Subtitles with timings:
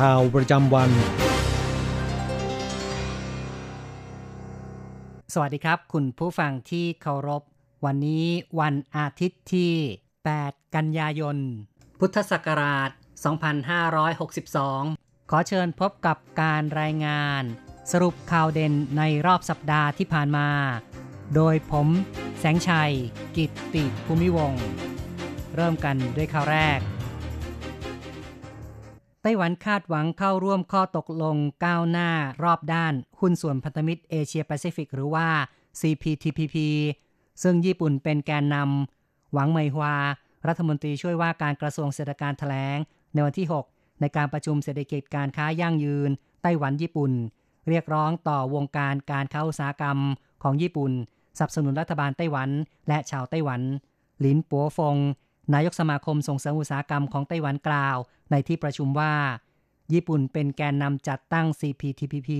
[0.00, 0.90] ข่าวประจำวัน
[5.34, 7.42] สวัสดีครับ คุณผู้ฟังที่เคารพ
[7.84, 8.26] วันนี้
[8.60, 9.72] วันอาทิตย์ที่
[10.22, 11.36] 8 กันยายน
[12.00, 12.90] พุทธศักราช
[14.10, 17.42] 2562 ขอเชิญพบกับการรายงาน
[17.92, 20.48] สรุปข่าวเด่นในรอบสัปดาห์ที่ผ่านมา
[21.34, 21.88] โดยผม
[22.38, 22.92] แสงชัย
[23.36, 24.64] กิตติภูมิวงศ์
[25.56, 26.80] เริ่มกันด้วยข่าวแรก
[29.22, 32.10] ไต้หวันคาดหวังเข้าร่วมข้อตกลงก้าวหน้า
[32.42, 35.28] รอบด้าน หุ้นส่วนพันธมิตรเอเชียแปซิฟิกหรือว่า
[35.80, 36.56] CPTPP
[37.42, 39.96] ซึ่งญี่ปุ่นเป็นแกนนำหวังไมฮวา
[40.48, 42.78] รัฐมนตรีช่วยว่าการกระทรวงเศรษฐการแถลง
[43.12, 46.10] ในวันที่ 6 ในการประชุมเศรษฐกิจการค้ายั่งยืน
[46.42, 47.12] ไต้หวันญี่ปุ่น
[47.68, 49.98] เรียกร้องต่อวงการการค้าอุตสาหกรรม
[50.42, 50.92] ของญี่ปุ่น
[51.38, 52.48] สนับสนุนรัฐบาลไต้หวัน
[52.88, 53.60] และชาวไต้หวัน
[54.20, 54.96] หลินปัวฟง
[55.54, 57.96] นายกสมาคมส่งเสริมอุตสาหกรรมของไต้หวันกล่าว
[58.30, 59.14] ในที่ประชุมว่า
[59.92, 62.30] ญี่ปุ่นเป็นแกนนำจัดตั้ง CPTPP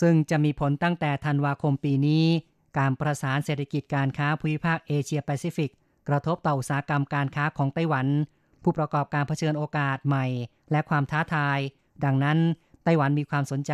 [0.00, 2.24] ซึ่งจะมีผลตั้งแต่ธันวาคมปีนี้
[2.78, 5.70] การประสานเศรษฐกิจการค้าภูมิภาคเอเชียแปซิฟิก
[6.08, 8.06] กระทบต่ออุตสาหกรรมการค้าของไต้หวัน
[8.62, 10.26] ผู้ประกอบการเผชิญโอกาสใหม่
[10.70, 11.58] และความท้าทาย
[12.04, 12.38] ดังนั้น
[12.84, 13.72] ไต้หวันมีความสนใจ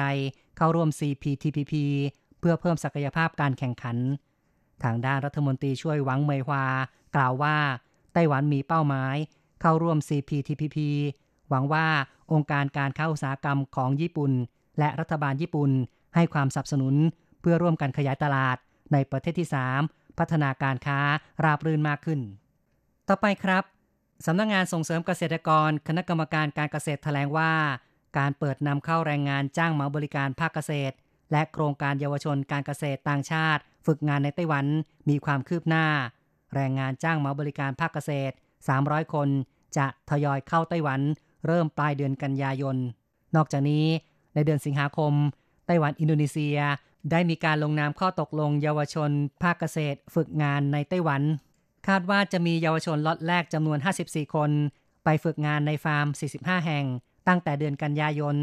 [0.56, 1.74] เข้าร่วม CPTPP
[2.38, 3.96] เพื่อเพิ่มศักยภาพการแข่งขัน
[4.82, 6.64] ทางด้านรัฐมนตรีช่วยหวังเมยฮวา
[7.16, 7.56] กล่าวว่า
[8.18, 9.16] ต้หวันมีเป้าหมาย
[9.60, 10.76] เข้าร่วม CPTPP
[11.48, 11.86] หวังว่า
[12.32, 14.32] องค์การการค้าอุตสาหกรรมของญี่ปุ่น
[14.78, 15.70] และรัฐบาลญี่ปุ่น
[16.14, 16.94] ให้ความสนับสนุน
[17.40, 18.56] เพื่อร่วมกันขยายตลาด
[18.92, 19.48] ในประเทศที่
[19.82, 20.98] 3 พัฒนาการค้า
[21.44, 22.20] ราบรื่นมากขึ้น
[23.08, 23.64] ต่อไปครับ
[24.26, 27.52] สำนักงงานส่งเสริมเกษตรกร คณะกรรมการการเกษตรแถลงว่า
[28.18, 30.94] การเปิดนำเข้าแรงงานจ้างเหมาบริการภาคเกษตร
[31.32, 34.66] และโครงการเยาวชนการเกษตรต่างชาติ ฝึกงานในไต้หวัน
[35.08, 35.86] มีความคืบหน้า
[36.54, 38.34] แรงงานจ้างเหมาบริการภาคเกษตร
[38.72, 39.28] 300 คน
[39.76, 41.00] จะทยอยเข้าไต้หวัน
[41.46, 42.76] เริ่มปลายเดือนกันยายน
[43.36, 43.86] นอกจากนี้
[44.34, 45.12] ในเดือนสิงหาคม
[45.66, 46.58] ไต้หวันอินโดนีเซีย
[47.10, 49.10] ได้มีการลงนามข้อตกลงเยาวชน
[49.42, 51.22] ภาคเกษตร ฝึกงานในไต้หวัน
[51.88, 54.50] คาดว่าจะมีเยาวชนล็อตแรกจำนวน 54 คน
[55.04, 56.06] ไปฝึกงานในฟาร์ม
[56.38, 56.84] 45 แห่ง
[57.28, 58.36] ตั้งแต่เดือนกันยายน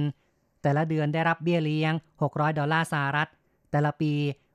[0.61, 3.29] แต่ละเดือนได้รับเบี้ยเลี้ยง 600 ดอลลาร์สหรัฐ
[3.71, 4.11] แต่ละปี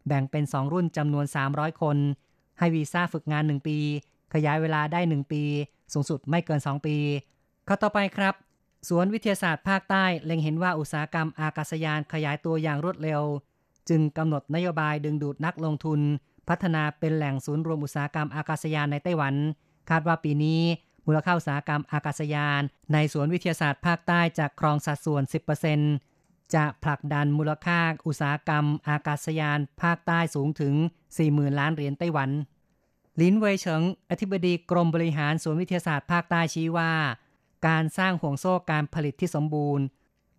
[0.07, 1.97] แบ่งเป็น 2 รุ่นจำนวน 300 คน
[2.61, 3.79] ให้วีซ่าฝึกงาน 1 ปี
[4.35, 5.43] ขยายเวลาได้ 1 ปี
[5.93, 6.97] สูงสุดไม่เกิน 2 ปี
[7.69, 8.35] ข้อต่อไปครับ
[8.89, 13.23] สวนวิทยาศาสตร์ภาคใต้เล็งเห็นว่าอุตสาหกรรมอากาศยานขยายตัวอย่างรวดเร็ว
[13.89, 16.01] จึงกำหนดนโยบายดึงดูดนักลงทุน
[16.49, 19.35] พัฒนาเป็นแหล่งศูนย์รวมอุตสาหกรรมอากาศยานในไต้หวัน
[19.91, 20.61] คาดว่าปีนี้
[21.07, 22.61] มูลค่าอุตสาหกรรมอากาศยาน
[22.93, 25.23] ในสวนวิทยาศาสตร์ภาคใต้จะครองสัดส่วน
[25.89, 26.10] 10%
[26.55, 30.75] จะผลักดันมูลค่าอุตสาหกรรม อากาศยาน ภาคใต้สูงถึง
[31.17, 32.31] 40,000 ล้านเหรียญไต้หวัน
[33.21, 36.93] ลินเวยเฉิง อธิบดีกรมบริหารสวนวิทยาศาสตร์ภาคใต้ชี้ว่า
[37.67, 39.85] การสร้างห่วงโซ่การผลิตที่สมบูรณ์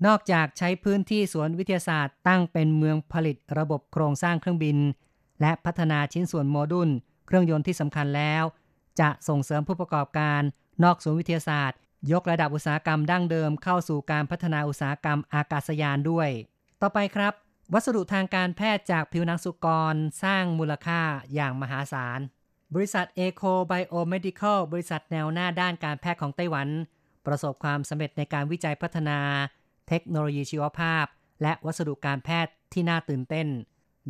[0.05, 4.77] นอกจากใช้พื้นที่สวนวิทยาศาสตร์ตั้งเป็นเมืองผลิตระบบโครงสร้างเครื่องบิน
[5.41, 6.89] และพัฒนาชิ้นส่วนโมดูล
[7.27, 8.43] เครื่องยนต์ที่สำคัญแล้ว
[8.99, 10.41] จะส่งเสริมผู้ประกอบการ
[10.83, 11.77] นอกสวนวิทยาศาสตร์
[12.11, 16.29] ยกระดับอุตสาหกรรมดั้งเดิมเข้าสู่การพัฒนาอุตสาหกรรมอากาศยานด้วย
[16.81, 17.33] ต่อไปครับ
[17.73, 21.01] วัสดุทางการแพทย์จากผิวหนังสุกรสร้างมูลค่า
[21.33, 22.19] อย่างมหาศาล
[22.73, 26.67] บริษัท ACRO Biomedical บริษัทแนวหน้าด้านการแพทย์ของไต้หวัน
[27.25, 29.19] ประสบความสำเร็จในการวิจัยพัฒนา
[29.87, 31.05] เทคโนโลยีชีวภาพ
[31.41, 33.47] และวัสดุการแพทย์ที่น่าตื่นเต้น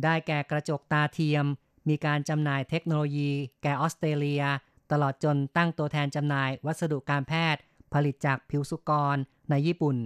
[0.02, 1.44] ได้แก่กระจกตาเทียม
[1.88, 3.30] มีการจำหน่ายเทคโนโลยี
[3.62, 4.44] แก่ออสเตรเลีย
[4.92, 7.60] ตลอดจนตั้งตัวแทนจำหน่ายวัสดุการแพทย์
[7.92, 9.16] ผลิตจากผิวสุกร
[9.50, 9.96] ในญี่ปุ่น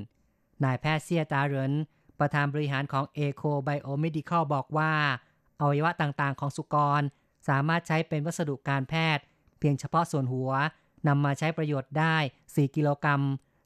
[0.64, 1.72] นายแพทย์เซียตาเหริน
[2.18, 4.92] ประธานบริหารของ Eco Biomedical บอกว่า
[5.60, 7.02] อวัยวะต่างๆ ของสุกร
[7.48, 9.24] สามารถใช้เป็นวัสดุการแพทย์
[9.58, 10.50] เพียงเฉพาะส่วนหัว
[11.08, 12.16] นำมาใช้ประโยชน์ได้
[12.46, 13.22] 4 กิโลกรัม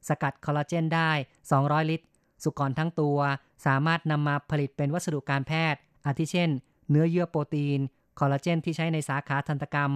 [0.09, 1.11] สกัดคอลลาเจนได้
[1.51, 2.07] 200 ลิตร
[2.45, 3.19] สุกรทั้งตัว
[3.67, 6.51] สามารถนำมาผลิตเป็นวัสดุการแพทย์ อาทิเช่น
[6.91, 7.81] เนื้อเยื่อโปรตีน
[8.19, 9.93] คอลลาเจนที่ใช้ในสาขาทันตกรรม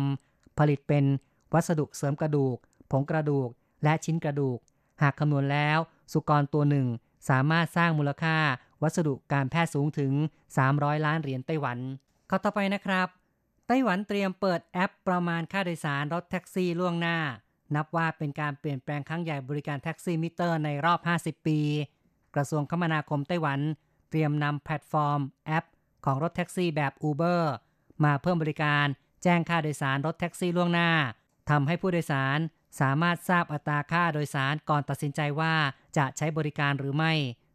[0.59, 1.05] ผลิตเป็น
[1.55, 2.57] วัสดุเสริมกระดูก
[2.91, 3.49] ผงกระดูก
[3.85, 4.59] และชิ้นกระดูก
[5.03, 5.79] หากคำนวณแล้ว
[6.13, 6.87] สุกรตัวหนึ่ง
[7.29, 8.37] สามารถสร้างมูลค่า
[8.83, 10.13] วัสดุการแพทย์สูงถึง
[10.59, 11.79] 300 ล้านเหรียญไต้หวัน
[12.31, 13.09] ข้อต่อไปนะครับ
[13.69, 17.19] ไต้หวันเตรียมเปิดแอปประมาณค่าโดยสารรถแท็กซี่ล่วงหน้า
[17.75, 21.59] นับว่าเป็นการเปลี่ยนแปลงครั้งใหญ่บริการแท็กซี่มิเตอร์ในรอบ 50 ปี
[22.35, 23.61] กระทรวงคมนาคมไต้หวัน
[24.11, 25.65] เตรียมนำแพลตฟอร์มแอป
[26.05, 27.43] ของรถแท็กซี่แบบ Uber
[28.05, 28.87] มาเพิ่มบริการ
[29.23, 30.91] แจ้งค่าโดยสารรถแท็กซี่ล่วงหน้า
[31.51, 32.39] ทำให้ผู้โดยสาร
[32.81, 35.55] สามารถทราบอัตราค่าโดยสารก่อนตัดสินใจว่า
[35.97, 37.13] จะใช้บริการหรือไม่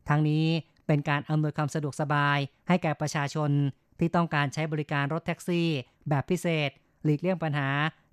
[0.10, 0.46] ทั้งนี้
[0.88, 2.38] เป็นการอำนวยความสะดวกสบาย
[2.68, 3.52] ให้แก่ประชาชน
[4.00, 5.70] ที่ต้องการใช้บริการรถแท็กซี่
[6.10, 6.70] แบบพิเศษ
[7.04, 7.70] หลีกเลี่ยงปัญหา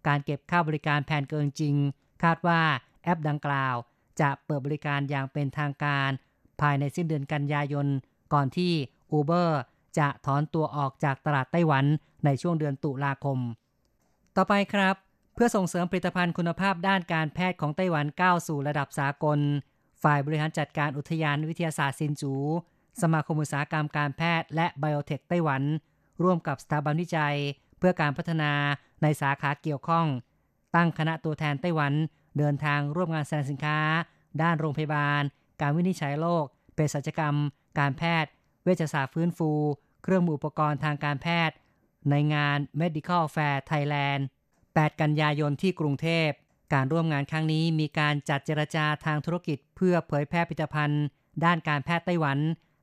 [0.09, 1.75] การเก็บค่าบริการแผนเกินจริง
[2.23, 2.61] คาดว่า
[3.03, 3.77] แอปดังกล่าว
[4.21, 6.11] จะเปิดบริการอย่างเป็นทางการ
[6.61, 7.87] ภายในสิ้นเดือนกันยายน
[8.33, 8.73] ก่อนที่
[9.19, 9.51] Uber
[9.99, 11.85] จะถอนตัวออกจากตลาดไต้หวัน
[12.25, 13.39] ในช่วงเดือนตุลาคม
[14.37, 14.97] ต่อไปครับ
[15.37, 19.39] เพื่อส่งเสริมผลิตภัณฑ์คุณภาพด้านการแพทย์ของไต้หวันก้าวสู่ระดับสากล
[20.03, 22.35] ฝ่ายบริหารจัดการอุทยานวิทยาศาสตร์ซินจู
[23.03, 25.63] สมาคมอุตสาหกรรมการแพทย์และไบโอเทคไต้หวัน
[26.23, 27.37] ร่วมกับสถาบันวิจัย
[27.79, 28.53] เพื่อการพัฒนา
[29.03, 30.07] ในสาขาเกี่ยวข้อง
[30.75, 31.93] ตั้งคณะตัวแทนไต้หวัน
[32.39, 33.79] เดินทางร่วมงานแสดงสินค้า
[34.43, 35.23] ด้านโรงพยาบาล
[35.61, 36.45] การวินิจฉัยโรค
[36.75, 37.37] เภสัชกรรม
[37.79, 38.31] การแพทย์
[38.65, 39.51] เวชศาสตร์ฟื้นฟู
[40.03, 41.57] เครื่องมืออุปกรณ์ทางการแพทย์
[42.11, 44.23] ในงาน Medical Fair Thailand
[44.83, 46.31] 8 กันยายนที่กรุงเทพ
[46.75, 51.03] การร่วมงานครั้งนี้มีการจัดเจรจาทางธุรกิจเพื่อเผยแพร่ผลิตภัณฑ์
[51.45, 52.39] ด้านการแพทย์ไต้หวัน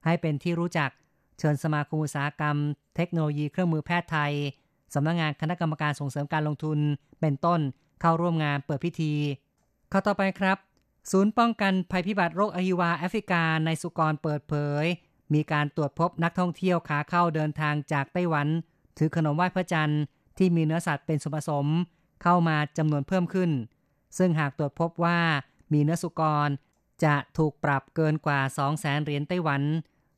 [0.05, 0.89] ให้เป็นที่รู้จัก
[1.39, 2.57] เชิญสมาคมอุตสาหกรรม
[2.95, 4.33] เทคโนโลยีเครื่องมือแพทย์ไทย
[4.93, 6.79] สำนักงงานคณะกรรมการส่งเสริมการลงทุน
[7.21, 7.59] เป็นต้น
[8.01, 9.13] เข้าร่วมงานเปิดพิธี
[9.91, 10.57] ข้อต่อไปครับ
[11.11, 14.53] ศูนย์ป้องกันภัยพิบัติโรคอหิวาแอฟริกาในสุกรเปิดเผ
[14.83, 14.85] ย
[15.33, 18.47] มีการตรวจพบนักท่องเที่ยวขาเข้าเดินทางจากไต้หวัน
[18.97, 20.01] ถือขนมไหว้พระจันทร์
[20.37, 21.67] ที่มีเนื้อสัตว์เป็นส่วนผสม
[22.23, 23.51] เข้ามาจำนวนเพิ่มขึ้น
[24.17, 25.19] ซึ่งหากตรวจพบว่า
[25.73, 26.49] มีเนื้อสุกร
[27.03, 29.61] จะถูกปรับเกินกว่า 2 0 0แสนเหรียญไต้หวัน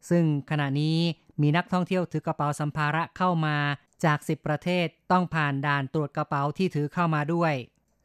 [0.09, 0.97] ซึ่งขณะนี้
[1.41, 3.57] มีนักท่องเที่ยวถือกระเป๋าสัมภาระเข้ามา
[4.05, 7.53] จาก 10 ประเทศต้องผ่านด่านตรวจกระเป๋าที่ถือเข้ามาด้วย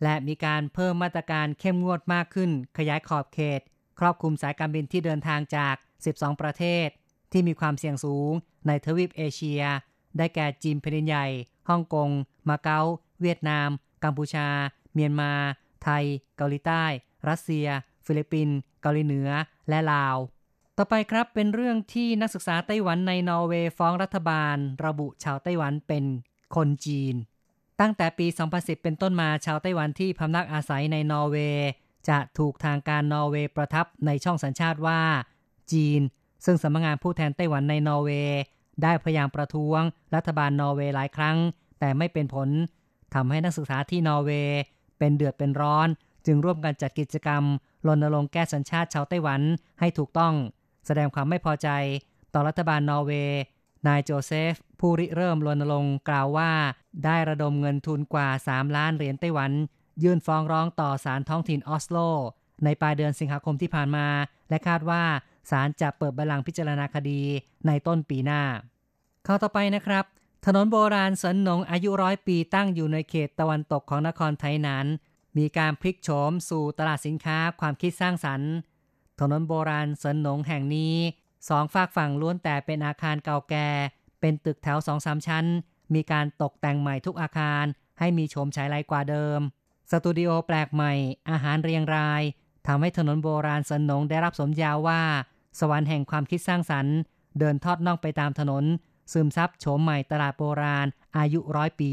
[0.02, 3.60] และมีการเพิ่มมาตรการเข้มงวดมากขึ้น ขยายขอบเขต
[3.98, 5.74] ครอบคลุมสายการบินที่เดินทางจาก
[6.08, 6.88] 12 ประเทศ
[7.32, 8.32] ที่มีความเสี่ยงสูง
[8.66, 9.62] ในทวีปเอเชีย
[10.18, 11.26] ได้แก่จีนแผ่นดินใหญ่
[11.68, 12.10] ฮ่องกง
[12.48, 12.80] มาเก๊า
[13.20, 13.68] เวียดนาม
[14.04, 14.48] กัมพูชา
[14.94, 15.32] เมียนมา
[15.82, 16.04] ไทย
[16.36, 16.84] เกาหลีใต้
[17.28, 17.66] รัสเซีย
[18.06, 19.30] ฟิลิปปินส์ เกาหลีเหนือ
[19.68, 20.16] และลาว
[20.76, 26.04] ต่อไปครับเป็นเรื่องที่นักศึกษาไต้หวันในนอร์เวย์ฟ้องรัฐบาล ระบุชาวไต้หวันเป็น
[26.56, 27.14] คนจีน
[27.80, 31.68] ตั้งแต่ปี 2010 เป็นต้นมาชาวไต้หวันที่พำนักอาศัยในนอร์เวย์
[32.08, 35.00] จะถูกทางการนอร์เวย์ประทับในช่องสัญชาติว่า
[35.72, 36.00] จีน
[36.44, 38.38] ซึ่งสำนักงานผู้แทนไต้หวันในนอร์เวย์
[38.82, 39.80] ได้พยายามประท้วง
[40.14, 41.36] รัฐบาลนอร์เวย์หลายครั้ง
[41.80, 42.48] แต่ไม่เป็นผล
[43.14, 44.58] ทำให้นักศึกษาที่นอร์เวย์
[44.98, 45.88] เป็นเดือดเป็นร้อน
[46.26, 47.42] จึงร่วมกันจัดกิจกรรม
[47.86, 49.40] รณรงค์แก้สัญชาติชาวไต้หวัน
[49.80, 50.34] ให้ถูกต้อง
[50.86, 51.68] แสดงความไม่พอใจ
[52.34, 53.38] ต่อรัฐบาลนอร์เวย์
[53.86, 56.50] นายโจเซฟ ผู้ริเริ่มรณรงค์กล่าวว่า
[57.04, 59.52] ได้ระดมเงินทุนกว่า 3 ล้านเหรียญไต้หวัน
[60.02, 61.98] ยื่นฟ้องร้องต่อศาลท้องถิ่นออสโล
[62.64, 64.06] ในปลายเดือนสิงหาคมที่ผ่านมา
[64.48, 65.02] และคาดว่า
[65.50, 67.22] ศาลจะเปิดบัลลังก์พิจารณาคดี
[67.66, 68.42] ในต้นปีหน้า
[69.24, 70.04] เข้าต่อไปนะครับ
[70.46, 74.86] ถนนโบราณสันหนงอายุร้อยปีตั้งอยู่ในเขตตะวันตกของนครไทยนั้น
[75.38, 78.52] มีการพลิกโฉมสู่ตลาดสินค้าความคิดสร้างสรรค์
[79.20, 80.96] ถนนโบราณสันหนงแห่งนี้
[81.48, 83.68] สองฝากฝั่งล้วนแต่เป็นอาคารเก่าแก่
[84.20, 85.46] เป็นตึกแถวสองสามชั้น
[85.94, 87.64] มีการตกแต่งใหม่ทุกอาคาร
[87.98, 89.40] ให้มีโฉมฉายไลกว่าเดิม
[89.90, 90.92] สตูดิโอแปลกใหม่
[91.30, 92.22] อาหารเรียงราย
[92.66, 95.02] ทำให้ถนนโบราณสันนงได้รับสมญาว่า
[95.58, 96.96] สวรรค์แห่งความคิดสร้างสรรค์
[97.38, 98.64] เดินทอดน่องไปตามถนน
[99.12, 101.92] ซึมซับโฉมใหม่ตลาดโบราณ อายุร้อยปี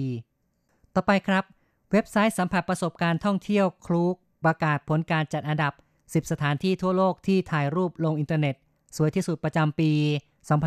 [0.93, 1.43] ต่อไปครับ
[1.91, 8.55] เว็บไซต์สัมผัสประสบการณ์ท่องเที่ยวคลูกประกาศผลการจัดอันดับ 10 สถานที่ทั่วโลกที่ถ่ายรูปลงอินเทอร์เน็ต
[8.95, 9.91] สวยที่สุดประจำปี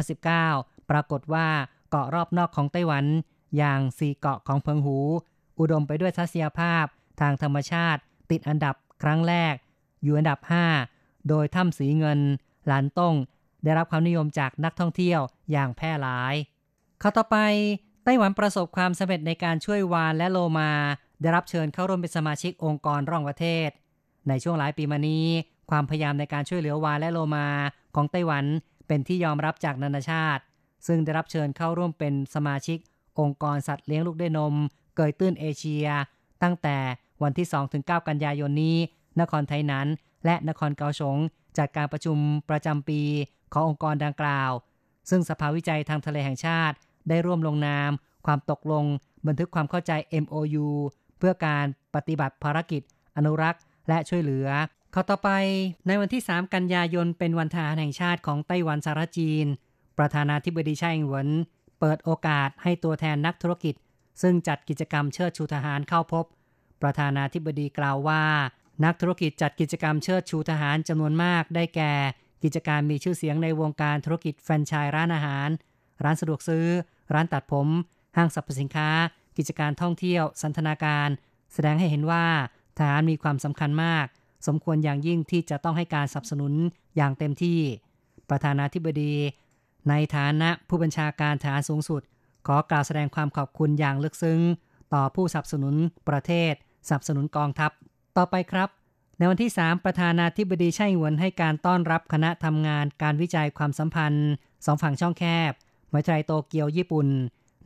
[0.09, 1.49] 2019 ปรากฏว่า
[1.91, 3.05] เกาะรอบนอกของไต้หวัน
[3.57, 4.99] อย่างสี่เกาะของเพิงหู
[5.59, 6.85] อุดมไปด้วยทัศนียภาพ
[7.21, 9.55] ทางธรรมชาติ ติดอันดับครั้งแรก
[10.03, 10.39] อยู่อันดับ
[10.85, 12.21] 5 โดยถ้ำสีเงิน
[12.67, 13.15] หลานต้ง
[13.65, 15.21] ได้รับความนิยมจากนักท่องเที่ยว
[15.53, 16.35] อย่างแพร่หลาย
[17.03, 17.37] ข้าต่อไป
[18.05, 20.71] ไต้หวันประสบความสำเร็จในการช่วยวานและโลมา
[21.21, 23.69] ได้รับเชิญเข้าร่วมเป็นสมาชิกองค์กรร่องประเทศ
[24.29, 25.27] ในช่วงหลายปีมานี้
[25.71, 27.47] ความพยายามในการช่วยเหลือวานและโลมา
[27.95, 28.45] ของไต้หวัน
[28.87, 30.43] เป็นที่ยอมรับจากนานาชาติ
[30.87, 32.79] ซึ่งได้รับเชิญเข้าร่วมเป็นสมาชิก
[33.21, 34.55] องค์กรสัตว์เลี้ยงลูกด้วยนม
[34.97, 35.87] เกยตื้นเอเชีย
[36.43, 36.77] ตั้งแต่
[37.23, 38.77] วันที่ 2-9 กันยายนนี้
[39.21, 39.87] นครไทยนั้น
[40.25, 41.17] และนครเกาสง
[41.59, 42.19] จัดการประชุม
[42.51, 43.01] ประจำปี
[43.53, 44.51] ขององค์กรดังกล่าว
[45.11, 46.77] ซึ่งสภาวิจัยทางทะเลแห่งชาติ
[47.09, 47.91] ได้ร่วมลงนาม
[48.27, 48.85] ความตกลง
[49.27, 49.93] บันทึกความเข้าใจ
[50.25, 50.67] MOU
[51.19, 52.83] เพื่อการปฏิบัติภารกิจ
[53.17, 54.49] อนุรักษ์ และช่วยเหลือ
[54.95, 55.31] ข้อต่อไป
[55.87, 59.47] ในวันที่ 3 กันยายนเป็นวันทหารแห่งชาติของไต้หวันสารจีน
[59.99, 61.29] ประธานาธิบดีไช่อิงหวน
[61.81, 63.75] เปิดโอกาสให้ตัวแทนนักธุรกิจ
[64.23, 66.25] ซึ่งจัดกิจกรรมเชิดชูทหารเข้าพบ
[66.83, 68.23] ประธานาธิบดีกล่าวว่า
[68.85, 71.93] นักธุรกิจจัดกิจกรรมเชิดชูทหารจำนวนมากได้แก่
[72.43, 75.49] กิจการมีชื่อเสียงในวงการธุรกิจแฟรนไชส์ร้านอาหาร
[76.05, 76.67] ร้านสะดวกซื้อ
[77.15, 77.69] ร้านตัดผม
[78.17, 78.89] ห้างสรรพสินค้า
[79.37, 81.09] กิจการท่องเที่ยว สันทนาการ
[81.53, 82.27] แสดงให้เห็นว่า
[82.79, 84.07] ทหารมีความสำคัญมาก
[84.47, 86.53] สมควรอย่างยิ่งที่จะต้องให้การสนับสนุน
[86.97, 87.59] อย่างเต็มที่
[88.31, 89.15] ประธานาธิบดี
[89.89, 92.03] ในฐานะผู้บัญชาการทหารสูงสุด
[92.47, 94.41] ขอกล่าวแสดงความขอบคุณอย่างลึกซึ้ง
[94.95, 95.75] ต่อผู้สนับสนุน
[96.09, 96.53] ประเทศ
[96.89, 97.71] สนับสนุนกองทัพ
[98.17, 98.69] ต่อไปครับ
[99.19, 104.31] ในวันที่ 3 ประธานาธิบดีไช่หวนให้การต้อนรับคณะทำงานการวิจัยความสัมพันธ์
[104.67, 105.53] สองฝั่งช่องแคบ
[105.93, 107.09] มหาวิทยาลัยโตเกียวญี่ปุ่น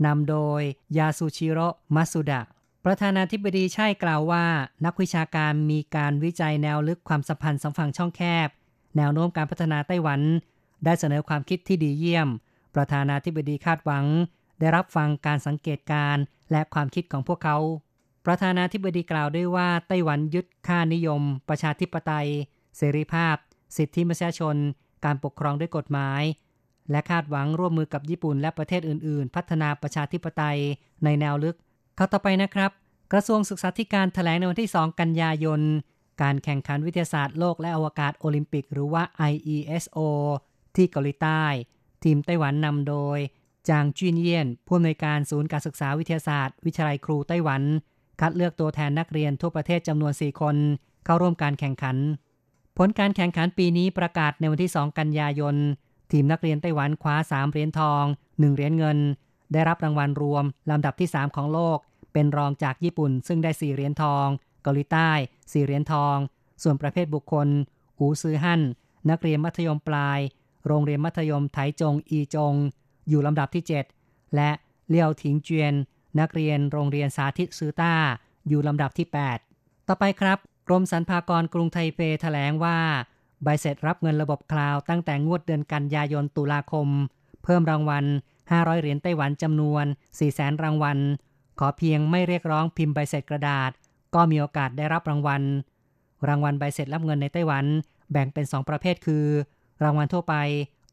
[0.06, 0.62] นำโดย
[0.98, 2.42] ยาสุชิโร่มัสุดะ
[2.84, 4.44] ประธานาธิบดีใช่กล่าวว่า
[4.84, 8.48] นักวิชาการมีการวิจัยแนวลึกความสัมพันธ์สองฝั่งช่องแคบ
[8.96, 10.20] แนวโน้มการพัฒนาไต้หวัน
[10.84, 12.28] ได้เสนอความคิดที่ดีเยี่ยม
[12.74, 14.04] ประธานาธิบดีคาดหวัง
[14.60, 16.16] ได้รับฟังการสังเกตการ
[16.50, 17.58] และความคิดของพวกเขา
[18.26, 22.28] ประธานาธิบดีกล่าวด้วยว่าไต้หวันยึดค่านิยม ประชาธิปไตย
[22.76, 23.36] เสรีภาพ
[23.76, 24.56] สิทธิมนุษยชน
[25.04, 26.22] การปกครองด้วยกฎหมาย
[26.90, 30.58] และคาดหวังร่วมมือกับญี่ปุ่นและประเทศอื่น ๆ พัฒนาประชาธิปไตย
[31.04, 31.56] ในแนวลึก
[31.96, 32.70] เข้าต่อไปนะครับ
[33.12, 35.60] กระทรวงศึกษาธิการถแถลงในวันที่ 2 กันยายน
[36.22, 39.98] การแข่งขันวิทยาศาสตร์โลกและอวกาศโอลิมปิก หรือว่า IESO
[40.76, 41.44] ที่เกาหลีใต้
[42.04, 43.18] ทีมไต้หวันนำโดย
[43.68, 47.62] จางจุนเยียนผู้อำนวยการศูนย์การศึกษาวิทยาศาสตร์ วิทยาลัยครูไต้หวัน
[48.20, 50.56] คัดเลือกตัวแทนนักเรียนทั่วประเทศจำนวน 4 คน
[51.04, 51.96] เข้าร่วมการแข่งขัน
[52.78, 55.56] ผลการแข่งขันปีนี้ประกาศในวันที่ 2 กันยายน
[56.12, 58.98] ทีมนักเรียนไต้หวันคว้า 3 เหรียญทอง 1 เหรียญเงิน
[59.52, 61.78] ได้รับรางวัลรวมลำดับที่ 3 ของโลก
[62.12, 64.26] เป็นรองจากญี่ปุ่น ซึ่งได้ 4 เหรียญทอง
[64.62, 66.16] เกาหลีใต้ 4 เหรียญทอง
[66.62, 67.48] ส่วนประเภทบุคคล
[67.98, 68.60] อูซือฮั่น
[69.10, 70.20] นักเรียนมัธยมปลาย
[70.66, 72.54] โรงเรียนมัธยมไถจงอีจง
[73.08, 73.64] อยู่ลำดับที่
[73.98, 74.50] 7 และ
[74.88, 75.74] เลียวถิงเจียน
[76.20, 77.94] นักเรียนโรงเรียนสาธิตซือต้า
[78.48, 79.06] อยู่ลำดับที่
[79.48, 82.78] 8 ต่อไปครับ กรมสรรพากรกรุงไทเปแถลงว่า
[83.42, 86.88] ใบเสร็จรับเงินระบบคลาวตั้งแต่งวดเดือนกันยายนตุลาคม
[87.44, 88.04] เพิ่มรางวัล
[88.48, 89.84] 500 เหรียญไต้หวันจำนวน
[90.24, 90.98] 400,000 รางวัล
[91.58, 93.70] ขอเพียงไม่เรียกร้องพิมพ์ใบเสร็จกระดาษ
[94.14, 95.42] ก็มีโอกาสได้รับรางวัล
[96.28, 97.64] รางวัลใบเสร็จรับเงินในไต้หวัน
[98.12, 99.26] แบ่งเป็น 2 ประเภทคือ
[99.82, 100.34] รางวัลทั่วไป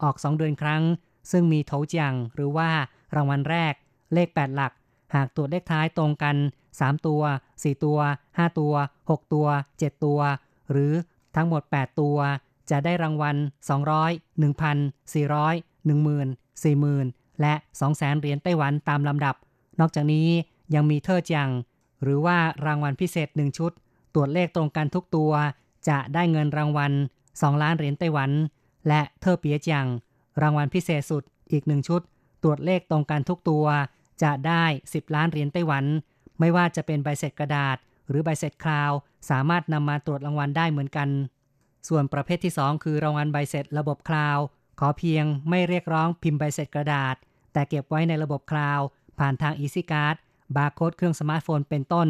[0.04, 0.84] ออก 2 เดือนครั้ง
[1.32, 2.70] ซึ่งมีโถจิงหรือว่า
[3.16, 3.74] รางวัลแรก
[4.14, 4.72] เลข 8 หลัก
[5.16, 6.36] หากตัวเลขท้ายตรงกัน
[6.72, 7.22] 3 ตัว
[7.54, 8.00] 4 ตัว
[8.30, 8.74] 5 ตัว
[9.10, 9.48] 6 ตัว
[9.80, 10.20] 7 ตัว
[10.72, 10.94] หรือ
[11.36, 12.18] ทั้งหมด 8 ตัว
[12.72, 13.36] จะได้รางวัล
[13.80, 17.54] 200 1,000 400 10,000 40,000 และ
[17.88, 19.36] 200,000 เหรียญไต้หวันตามลำดับ
[19.80, 20.28] นอกจากนี้
[20.76, 21.50] ยังมีเทอร์จัง
[22.04, 23.72] หรือว่ารางวัลพิเศษ 1 ชุด
[24.14, 25.32] ตรวจเลขตรงกันทุกตัว
[25.90, 26.92] จะได้เงินรางวัล
[27.28, 28.32] 2 ล้านเหรียญไต้หวัน
[28.88, 29.88] และเทอร์เปียจัง
[30.42, 32.02] รางวัลพิเศษสุดอีก 1 ชุด
[32.44, 33.66] ตรวจเลขตรงกันทุกตัว
[34.24, 35.86] จะได้ 10 ล้านเหรียญไต้หวัน
[36.40, 37.78] ไม่ว่าจะเป็นใบเสร็จกระดาษ
[38.10, 38.92] หรือใบเสร็จคราว
[39.30, 41.10] สามารถนำมาตรวจรางวัลได้เหมือนกัน
[41.88, 44.38] ส่วนประเภทที่ 2 คือรางวัลใบเสร็จระบบคลาว
[44.80, 47.16] ขอเพียงไม่เรียกร้องพิมพ์ใบเสร็จกระดาษ
[47.54, 48.80] แต่เก็บไว้ในระบบคลาว
[49.20, 50.16] ผ่านทาง Easy Card
[50.56, 52.08] บาร์โค้ดเครื่องสมาร์ทโฟนเป็นต้น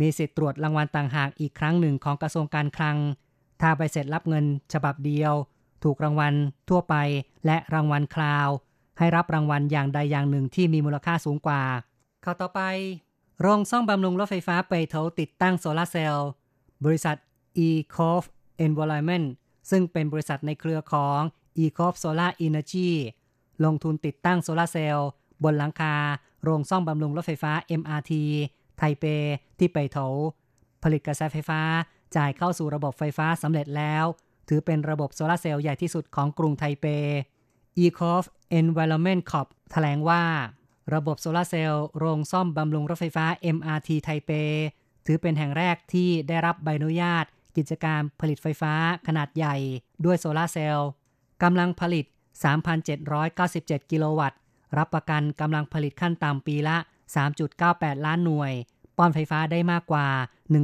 [0.00, 2.96] มีสิทธิ์ตรวจรางวัลต่างหากอีกครั้งหนึ่งของกระทรวงการคลัง
[3.60, 5.32] ถ้าใบเสร็จรับเงินฉบับเดียว
[5.82, 6.34] ถูกรางวัล
[6.68, 6.94] ทั่วไป
[7.46, 8.48] และรางวัลคลาวด์
[8.98, 11.62] ให้รับรางวัลอย่างใดอย่างหนึ่งที่มีมูลค่าสูงกว่า
[12.24, 12.60] ข้อต่อไป
[13.40, 16.28] โรงซ่อมบำรุงรถไฟฟ้าเป่ยโถวติดตั้งโซลาร์เซลล์
[16.84, 17.16] บริษัท
[17.66, 18.22] e c o f
[18.66, 19.26] Environment
[19.70, 21.20] ซึ่งเป็นบริษัทในเครือของ
[21.64, 22.90] e c o f Solar Energy
[23.64, 25.08] ลงทุนติดตั้งโซลาร์เซลล์
[25.44, 25.94] บนหลังคา
[26.42, 28.12] โรงซ่อมบำรุงรถไฟฟ้า MRT
[28.78, 29.04] ไทเป
[29.58, 30.06] ที่ไปเถา
[30.82, 31.60] ผลิตกระแสไฟฟ้า
[32.16, 34.04] จ่ายเข้าสู่ระบบไฟฟ้าสำเร็จแล้ว
[34.48, 36.86] ถือเป็นระบบโซลาร์เซลล์ใหญ่ที่สุดของกรุงไทเป
[37.82, 38.24] e c o f
[38.60, 40.22] Environment Corp แถลงว่า
[40.94, 43.24] ระบบโซลาร์เซลล์โรงซ่อมบำรุงรถไฟฟ้า
[43.56, 44.30] MRT ไทเป
[45.06, 47.24] ถือเป็นแห่งแรกที่ได้รับใบอนุญาต
[47.56, 48.72] กิจการผลิตไฟฟ้า
[49.06, 49.56] ขนาดใหญ่
[50.04, 50.88] ด้วยโซลาร์เซลล์
[51.42, 52.04] กำลังผลิต
[53.18, 54.38] 3,797 กิโลวัตต์
[54.78, 56.76] รับประกันกำลังผลิตขั้นต่ำปีละ
[57.40, 58.52] 3.98 ล้านหน่วย
[58.96, 60.08] ป้อนไฟฟ้าได้มากกว่า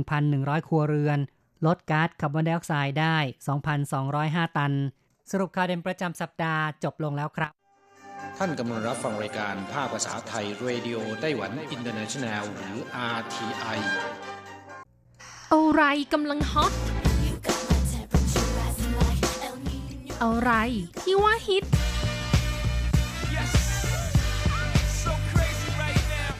[0.06, 1.18] 1,100 ครัวเรือน
[1.66, 3.16] ลดก๊าซคาร์บอนไดออกไซด์ได้
[3.86, 4.72] 2,205 ตัน
[5.30, 7.52] สรุปข่าวเด่นประจำสัปดาห์จบลงแล้วครับ
[8.38, 12.76] ท่านกำลังรับฟังรายการภาคภาษาไทย Radio Taiwan International หรือ
[13.16, 13.78] RTI
[15.52, 15.82] อะไร
[16.12, 16.72] กำลังฮอต
[20.22, 20.52] อะไร
[21.02, 21.64] ที่ว่าฮิต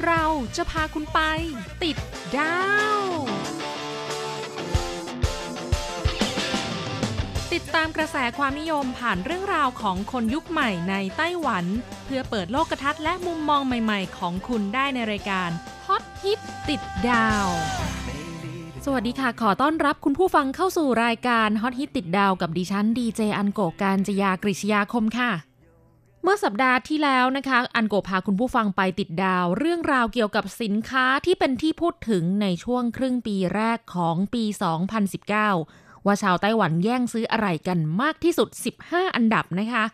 [0.06, 0.24] เรา
[0.56, 1.20] จะพาคุณไป
[1.82, 1.96] ติด
[2.36, 2.58] ดา
[2.98, 3.00] ว
[7.56, 11.64] ติดตามกระแสความนิยมผ่านเรื่องราวของคนยุคใหม่ในไต้หวัน
[12.04, 15.50] เพื่อเปิดโลกทัศน์และมุมมองใหม่ๆ ของคุณได้ในรายการ
[15.86, 17.46] ฮอตฮิตติดดาว
[18.84, 25.30] สวัสดีค่ะ ขอต้อนรับคุณผู้ฟังเข้าสู่รายการฮอตฮิตติดดาวกับดิฉันดีเจอันโกการจยากริชยาคมค่ะ
[26.22, 34.44] เมื่อสัปดาห์ที่แล้วนะคะ อันโกพาคุณผู้ฟังไปติดดาว เรื่องราวเกี่ยวกับสินค้าที่เป็นที่พูดถึงในช่วงครึ่งปีแรกของปี
[35.24, 38.48] 2019 ว่าชาวไต้หวันแย่งซื้ออะไรกันมากที่สุด
[38.82, 39.84] 15 อันดับนะคะ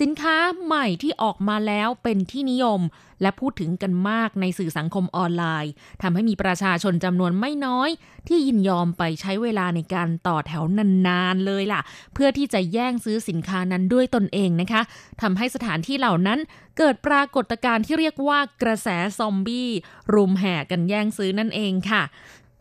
[0.00, 2.80] สินค้าใหม่ที่ออกมาแล้วเป็นที่นิยม
[3.22, 7.90] และพูดถึงกันมากในสื่อสังคมออนไลน์ทำให้มีประชาชนจำนวนไม่น้อย
[8.28, 10.64] ที่ยินยอมไปใช้เวลาในการต่อแถว
[11.06, 11.80] นานๆเลยล่ะ
[12.14, 14.82] เพื่อที่จะแย่งซื้อสินค้านั้นด้วยตนเองนะคะ
[15.22, 16.38] ทำให้สถานที่เหล่านั้น
[16.78, 19.68] เกิดปรากฏการณ์ที่เรียกว่ากระแสซอมบี้
[20.14, 22.02] รุมแห่กันแย่งซื้อนั่นเองค่ะ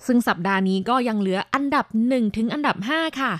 [0.06, 3.34] ซึ่งสัปดาห์นี้ก็ยังเหลืออันดับ 1 ถึงอันดับ 5 ค่ะ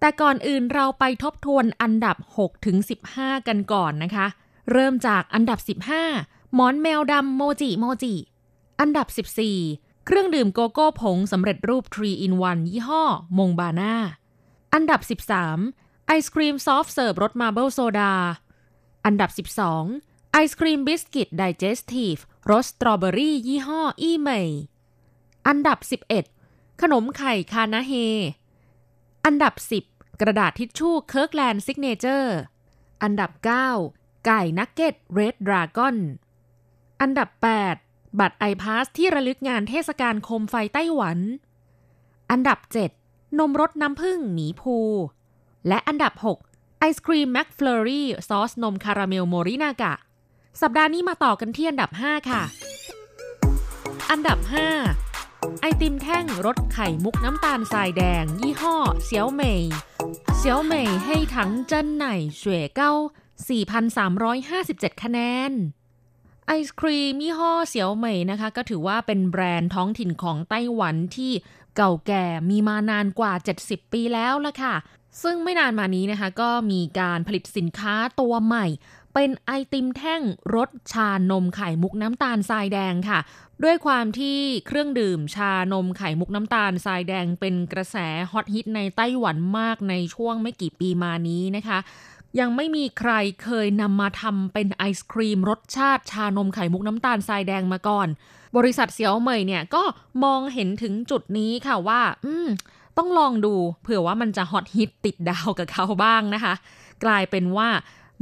[0.00, 2.76] แต่ก่อนอื่นเราไปทบทวนอันดับ 6 ถึง
[3.12, 4.26] 15 กันก่อนนะคะ
[4.72, 5.78] เริ่มจากอันดับ
[6.10, 8.14] 15 หมอนแมวดำโมจิโมจิ
[8.80, 9.06] อันดับ
[9.54, 13.04] 14 เครื่องดื่มโกโก้ผงสำเร็จรูป 3 in 1 ยี่ห้อ
[13.38, 13.94] Monbana
[14.74, 18.14] อันดับ 13 ไอศครีม soft serve รส marble soda
[19.04, 19.30] อันดับ
[19.82, 22.16] 12 ไอศครีมบิสกิต digestive
[22.50, 24.62] รสสตรอเบอรี่ยี่ห้ออี้เหม่ย
[25.48, 25.78] อันดับ
[26.32, 27.92] 11 ขนมไข่ Kanahei
[29.24, 29.54] อันดับ
[29.88, 32.36] 10 กระดาษทิชชู่ Kirkland Signature
[33.02, 33.30] อันดับ
[33.78, 35.96] 9 ไก่นักเก็ต Red Dragon
[37.00, 37.28] อันดับ
[37.74, 41.18] 8 บัตร iPASS ที่ระลึกงานเทศกาลโคมไฟไต้หวัน
[42.30, 42.58] อันดับ
[42.98, 44.76] 7 นมรสน้ำผึ้งหมีพูห์
[45.68, 46.12] และอันดับ
[46.46, 49.94] 6 ไอศครีม McFlurry ซอสนมคาราเมล Morinaga
[50.60, 52.42] สัปดาห์นี้มาต่อกันที่อันดับ 5 ค่ะ
[54.10, 55.05] อันดับ 5
[55.60, 59.64] ไอติมแท่งรสไข่มุกน้ำตาลทรายแดง ยี่ห้อเซียวเหมย
[60.36, 62.92] เซียวเหมยให้ถังเจิ้นไหน่เฉวยเก้า
[63.76, 65.18] 4,357 คะแน
[65.50, 65.52] น
[66.46, 71.32] ไอศครีมยี่ห้อเสียวเหมยนะคะ ก็ถือว่าเป็นแบรนด์ท้องถิ่นของไต้หวันที่
[71.76, 73.32] เก่าแก่มีมานานกว่า
[73.62, 74.74] 70 ปีแล้วละค่ะ
[75.22, 78.66] ซึ่งไม่นานมานี้นะคะ ก็มีการผลิตสินค้าตัวใหม่
[79.18, 80.22] เป็นไอติมแท่ง
[80.54, 83.18] รสชานมไข่มุกน้ำตาลทรายแดงค่ะ
[83.64, 87.96] ด้วยความที่เครื่องดื่มชานมไข่มุกน้ำตาลทรายแดงเป็นกระแส
[88.32, 91.78] ฮอตฮิตในไต้หวันมากในช่วงไม่กี่ปีมานี้นะคะ
[92.40, 98.08] ยังไม่มีใครเคยนำมาทำเป็นไอศครีมรสชาติชานมไข่มุกน้ำตาลทรายแดงมาก่อน
[98.56, 99.82] บริษัทเสี่ยวเหมยเนี่ยก็
[100.24, 102.48] มองเห็นถึงจุดนี้ค่ะว่า อืม
[102.98, 106.54] ต้องลองดูเผื่อว่ามันจะฮอตฮิตติดดาวกับเขาบ้างนะคะ
[107.04, 107.68] กลายเป็นว่า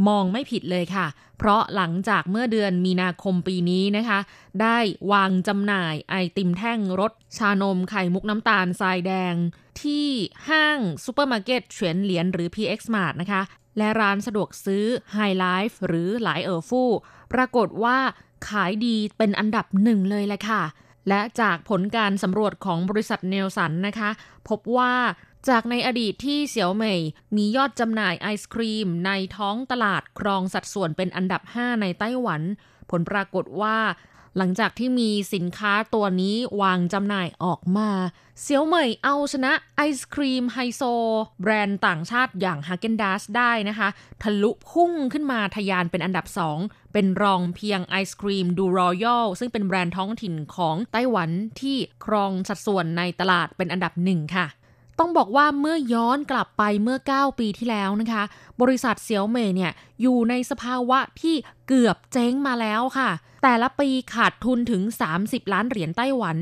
[0.09, 1.07] มองไม่ผิดเลยค่ะ
[1.39, 4.19] เพราะหลังจากเมื่อเดือนมีนาคมปีนี้นะคะ
[4.63, 4.79] ได้
[5.13, 9.35] วางจำหน่ายไอติมแท่งรสชานมไข่มุกน้ำตาลทรายแดง
[9.83, 10.09] ที่
[10.49, 13.43] ห้างซูเปอร์มาร์เก็ต全聯หรือ PX Mart นะคะ
[13.79, 14.85] และร้านสะดวกซื้อ
[15.17, 16.90] Hi-Life หรือ萊爾富
[17.33, 17.99] ปรากฏว่า
[18.49, 20.63] ขายดีเป็นอันดับหนึ่งเลยแหละค่ะ
[21.09, 24.11] และจากผลการสำรวจของบริษัท Nielsen นะคะ
[24.49, 24.93] พบว่า
[25.49, 27.01] จากในอดีตที่เสี่ยวเหมย
[27.37, 32.43] มียอดจำหน่ายไอศครีม ในท้องตลาดครองสัดส่วนเป็นอันดับ 5 ในไต้หวัน
[32.91, 33.77] ผลปรากฏว่า
[34.37, 37.91] หลังจากที่มีสินค้าตัวนี้วางจำหน่ายออกมา
[38.41, 40.83] เสี่ยวเหมยเอาชนะไอศครีมไฮโซ
[41.41, 43.89] แบรนด์ต่างชาติอย่าง Häagen-Dazs ได้นะคะ
[44.23, 46.27] ทะลุพุ่งขึ้นมาทะยานเป็นอันดับ
[46.61, 51.31] 2 เป็นรองเพียงไอศครีมดูรอยัลซึ่งเป็นแบรนด์ท้องถิ่นของไต้หวัน
[51.61, 54.47] ที่ครองสัดส่วนในตลาดเป็นอันดับหนึ่งค่ะ
[54.99, 58.23] ต้องบอกว่าเมื่อย้อนกลับไปเมื่อ 9 ปีที่แล้วนะคะ
[58.61, 61.35] บริษัทเซียวเมยเนี่ยอยู่ในสภาวะที่
[61.69, 63.11] เกือบเจ๊งมาแล้วค่ะ
[63.43, 64.83] แต่ละปีขาดทุนถึง
[65.19, 66.37] 30 ล้านเหรียญไต้หวัน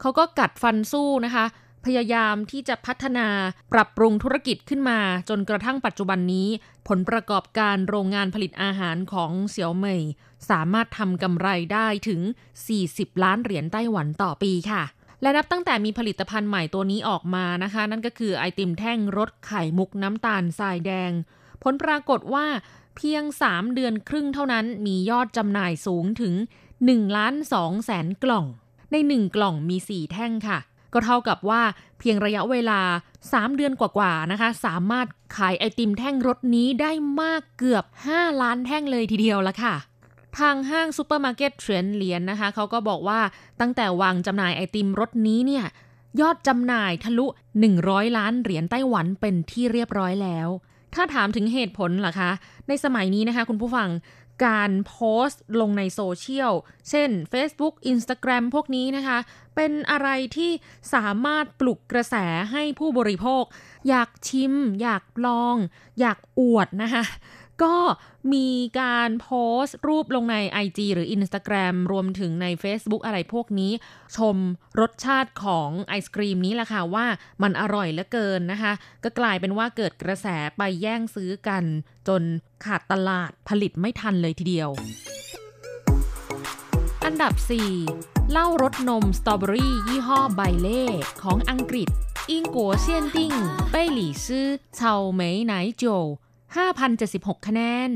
[0.00, 1.44] เขาก็กัดฟันสู้นะคะ
[1.84, 3.28] พยายามที่จะพัฒนา
[3.72, 6.48] ปรับปรุงธุรกิจขึ้นมา จนกระทั่งปัจจุบันนี้
[6.88, 10.02] ผลประกอบการโรงงานผลิตอาหารของเสี่ยวเมย
[10.50, 12.20] สามารถทำกำไรได้ถึง
[12.72, 14.82] 40 ล้านเหรียญไต้หวันต่อปีค่ะ
[15.22, 21.12] และนับตั้งแต่มีผลิตภัณฑ์ใหม่ตัวนี้ออกมานะคะ นั่นก็คือไอติมแท่งรสไข่มุกน้ำตาลทรายแดง
[21.62, 22.46] ผลปรากฏว่า
[22.96, 26.34] เพียง 3 เดือนครึ่งเท่านั้นมียอดจำหน่ายสูงถึง
[26.76, 28.46] 1ล้าน2แสนกล่อง
[28.92, 30.58] ใน 1 กล่องมี 4 แท่งค่ะ
[30.92, 31.62] ก็เท่ากับว่า
[31.98, 32.80] เพียงระยะเวลา
[33.20, 39.74] 3 เดือนกว่าๆนะคะ สามารถขายไอติมแท่งรสนี้ได้มากเกือบ 5 ล้านแท่งเลยทีเดียวละค่ะ
[40.38, 43.20] ทางห้างซูเปอร์มาร์เก็ตเทรนเหรียญนะคะเขาก็บอกว่า
[43.60, 45.64] ตั้งแต่วางจำหน่ายไอติมรสนี้เนี่ย
[46.20, 47.26] ยอดจำหน่ายทะลุ
[47.70, 50.48] 100 ล้านเหรียญไต้หวันเป็นที่เรียบร้อยแล้ว
[50.94, 52.30] ถ้าถามถึงเหตุผลล่ะคะ
[52.68, 53.90] ในสมัยนี้นะคะคุณผู้ฟัง
[54.46, 54.96] การโพ
[55.26, 56.52] สต์ลงในโซเชียล
[56.88, 59.18] เช่น Facebook Instagram พวกนี้นะคะ
[59.56, 60.50] เป็นอะไรที่
[60.94, 62.14] สามารถปลุกกระแส
[62.52, 63.44] ให้ผู้บริโภค
[63.88, 65.56] อยากชิม อยากลอง
[66.00, 67.04] อยากอวดนะคะ
[67.62, 67.76] ก็
[68.32, 68.48] มี
[68.80, 69.30] การโพ
[69.62, 73.72] สต์รูปลงใน IG หรือ Instagram รวมถึงใน Facebook อะไรพวกนี้
[74.16, 74.36] ชม
[74.80, 77.06] รสชาติของไอศกรีมนี้แหละค่ะว่า
[77.42, 78.72] มันอร่อยเหลือเกินนะคะ
[79.04, 81.64] ก็กลายเป็นว่าเกิดกระแสไปแย่งซื้อกัน
[82.08, 82.22] จน
[82.64, 84.70] ขาดตลาดผลิตไม่ทันเลยทีเดียว
[87.04, 87.34] อันดับ
[87.82, 90.84] 4เหล้ารสนมสตรอเบอรี่ยี่ห้อ Baileys
[91.22, 91.88] ของอังกฤษ
[92.30, 93.74] 英國限定
[96.56, 97.90] 5,076 คะแนน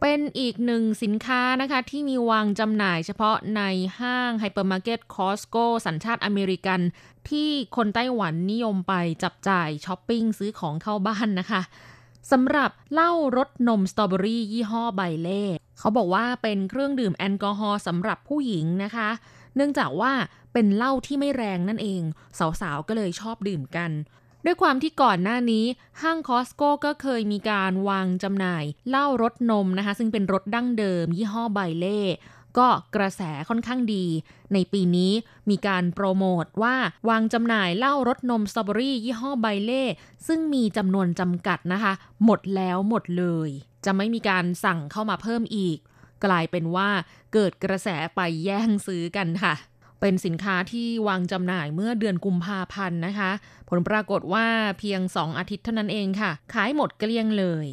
[0.00, 3.62] เป็นอีกหนึ่งสินค้านะคะที่มีวางจำหน่ายเฉพาะใน
[3.98, 6.80] ห้างไฮเปอร์มาร์เก็ต Costco สัญชาติอเมริกัน
[7.30, 11.62] ที่คนไต้หวันนิยมไปจับจ่ายช้อปปิ้งซื้อของเข้าบ้านนะคะ
[12.30, 15.44] สำหรับเหล้ารสนมสตรอเบอรี่ยี่ห้อไบเล่
[15.78, 19.08] เขาบอกว่าเป็นเครื่องดื่มแอลกอฮอล์สำหรับผู้หญิงนะคะ
[19.56, 20.12] เนื่องจากว่า
[20.52, 22.02] เป็นเหล้าที่ไม่แรงนั่นเอง
[22.60, 23.90] สาวๆ ก็เลยชอบดื่มกัน
[24.44, 25.64] ด้วยความที่ก่อนหน้านี้
[26.02, 32.00] ห้างคอสโก้ก็เคยมีการวางจำหน่ายเหล้ารสนมนะคะ ซึ่งเป็นรสดั้งเดิม ยี่ห้อไบเล่
[32.58, 34.04] ก็กระแสค่อนข้างดี
[34.52, 35.12] ในปีนี้
[35.50, 36.76] มีการโปรโมทว่า
[37.08, 39.84] วางจำหน่ายเหล้ารสนมสตรอเบอรี่ยี่ห้อไบเล่
[40.26, 41.92] ซึ่งมีจำนวนจำกัดนะคะ
[42.24, 43.50] หมดแล้วหมดเลย
[43.84, 45.78] จะไม่มีการสั่งเข้ามาเพิ่มอีก
[46.24, 46.88] กลายเป็นว่า
[47.32, 49.54] เกิดกระแสไปแย่งซื้อกันค่ะ
[50.00, 53.30] เป็นสินค้าที่วางจำหน่ายเมื่อเดือนกุมภาพันธ์นะคะ
[53.68, 54.46] ผลปรากฏว่า
[54.78, 57.66] เพียง 2 อาทิตย์เท่านั้นเองค่ะ ขายหมดเกลี้ยงเลย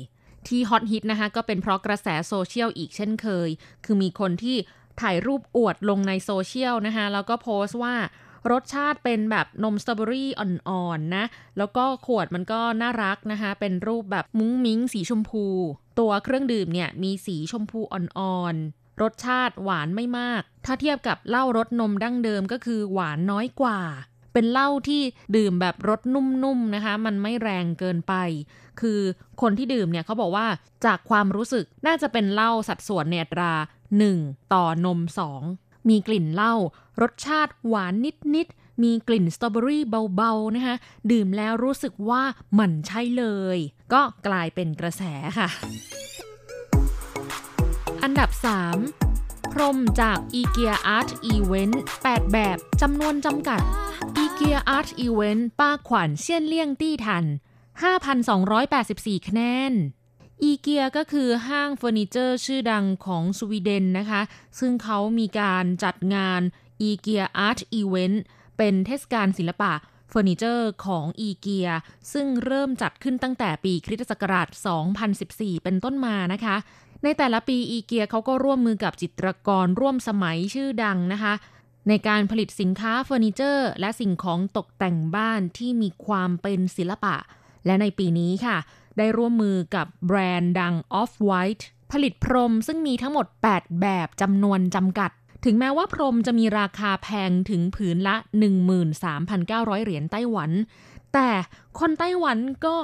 [0.47, 3.49] ที่ฮอตฮิตนะคะก็เป็นเพราะกระแสโซเชียลอีกเช่นเคย
[3.85, 4.57] คือมีคนที่
[5.01, 7.95] ถ่ายรูปอวดลงในโซเชียลนะคะ แล้วก็โพสต์ว่า
[8.51, 11.25] รสชาติเป็นแบบนมสตรอเบอรี่อ่อนๆนนะ
[11.57, 15.45] แล้วก็ขวดมันก็น่ารักนะคะ เป็นรูปแบบมุ้งมิ้งสีชมพู
[15.99, 23.79] ตัวเครื่องดื่มเนี่ยมีสีชมพูอ่อนๆ รสชาติหวานไม่มาก ถ้าเทียบกับเหล้ารสนมดั้งเดิมก็คือหวานน้อยกว่า
[24.33, 25.01] เป็นเหล้าที่
[25.35, 28.13] ดื่มแบบรสนุ่มๆนะคะ มันไม่แรงเกินไป
[28.81, 28.99] คือ
[29.41, 30.47] คนที่ดื่มเนี่ยเขาบอกว่า
[30.85, 33.53] จากความรู้สึกน่าจะเป็นเหล้าสัดส่วนเนตรา
[34.03, 34.99] 1 ต่อนม
[35.43, 36.53] 2 มีกลิ่นเหล้า
[37.01, 37.93] รสชาติหวาน
[38.35, 39.83] นิดๆมีกลิ่นสตรอเบอรี่
[40.15, 40.75] เบาๆนะคะ
[41.11, 42.21] ดื่มแล้วรู้สึกว่า
[42.59, 43.57] มันใช่เลย
[43.93, 45.03] ก็กลายเป็นกระแส
[45.37, 45.49] ค่ะ
[48.43, 53.61] 13 พรมจาก IKEA Art Event 8 แบบจำนวนจำกัด
[54.23, 57.25] IKEA Art Event ป้าขวัญเชี่ยนเลี่ยงตี้ทัน
[58.45, 59.73] 5,284 คะแนน
[60.43, 64.21] อีเกียก็คือห้างเฟอร์นิเจอร์ชื่อดังของสวีเดนนะคะ
[64.59, 66.41] ซึ่งเขามีการจัดงาน
[66.81, 68.23] IKEA Art Event
[68.57, 69.73] เป็นเทศกาลศิลปะ
[70.09, 71.69] เฟอร์นิเจอร์ของอีเกีย
[72.13, 74.47] ซึ่งเริ่มจัดขึ้นตั้งแต่ปีคริสตศักราช
[75.05, 76.55] 2014 เป็นต้นมานะคะ
[77.03, 81.33] ในแต่ละปีอีเกียเขาก็ร่วมมือกับจิตรกรร่วมสมัยชื่อดังนะคะ
[81.87, 87.15] ในการผลิตสินค้าเฟอร์นิเจอร์ และสิ่งของตกแต่งบ้านที่มีความเป็นศิลปะ
[87.65, 88.57] และในปีนี้ค่ะ
[88.97, 95.11] ได้ร่วมมือกับแบรนด์ดัง Off-White ผลิตพรมซึ่งมีทั้งหมด 8 แบบจำนวนจำกัด
[95.45, 98.15] ถึงแม้ว่าพรมจะมีราคาแพงถึงผืนละ
[98.79, 100.51] 13,900 เหรียญไต้หวัน
[101.13, 101.29] แต่
[101.79, 102.75] คนไต้หวันก็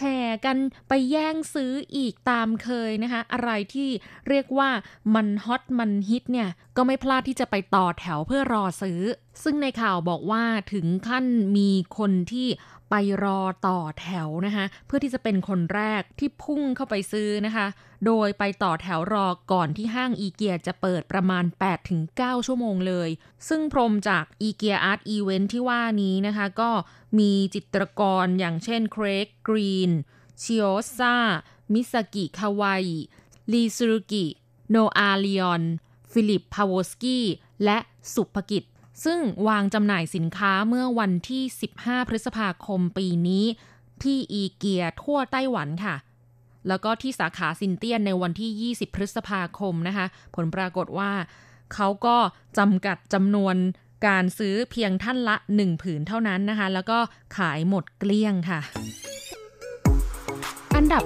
[0.00, 0.58] แห่กัน
[0.88, 3.90] ไปแย่งซื้ออีกตามเคยนะคะ อะไรที่
[4.28, 4.70] เรียกว่า
[5.14, 9.00] มันฮอตมันฮิตเนี่ย ก็ไม่พลาดที่จะไปต่อแถวเพื่อรอซื้อ
[9.42, 11.24] ซึ่งในข่าวบอกว่าถึงขั้น
[11.56, 12.48] มีคนที่
[12.90, 17.66] ไปรอต่อแถวนะคะเพื่อที่จะเป็นคนแรกที่พุ่งเข้าไปซื้อนะคะ
[18.06, 21.44] โดยไปต่อแถวรอก่อนที่ห้างอีเกียจะเปิดประมาณ
[21.96, 23.08] 8-9 ชั่วโมงเลย
[23.48, 26.70] ซึ่งพรมจาก IKEA Art Event ที่ว่านี้นะคะ ก็
[27.18, 29.90] มีจิตรกรอย่างเช่น Craig Green
[30.42, 34.26] Chiaozza Misaki Kawai Lee Seulgi
[34.70, 35.62] Noah Lyon
[36.10, 37.24] Filip Pagowski
[37.64, 37.78] และ
[38.14, 38.64] Supakitch
[39.04, 41.42] ซึ่งวางจำหน่ายสินค้าเมื่อวันที่
[41.76, 43.44] 15 พฤษภาคมปีนี้
[44.02, 45.96] ที่อีเกียทั่วไต้หวันค่ะ
[46.68, 51.12] แล้วก็ที่สาขาซินเตียนในวันที่ 20 พฤษภาคมนะคะ ผลปรากฏว่า
[51.74, 52.16] เขาก็
[52.58, 53.56] จำกัดจำนวน
[54.06, 56.98] การซื้อเพียงท่านละ 1 ผืนเท่านั้นนะคะ แล้วก็
[57.36, 58.60] ขายหมดเกลี้ยงค่ะ
[60.76, 61.04] อันดับ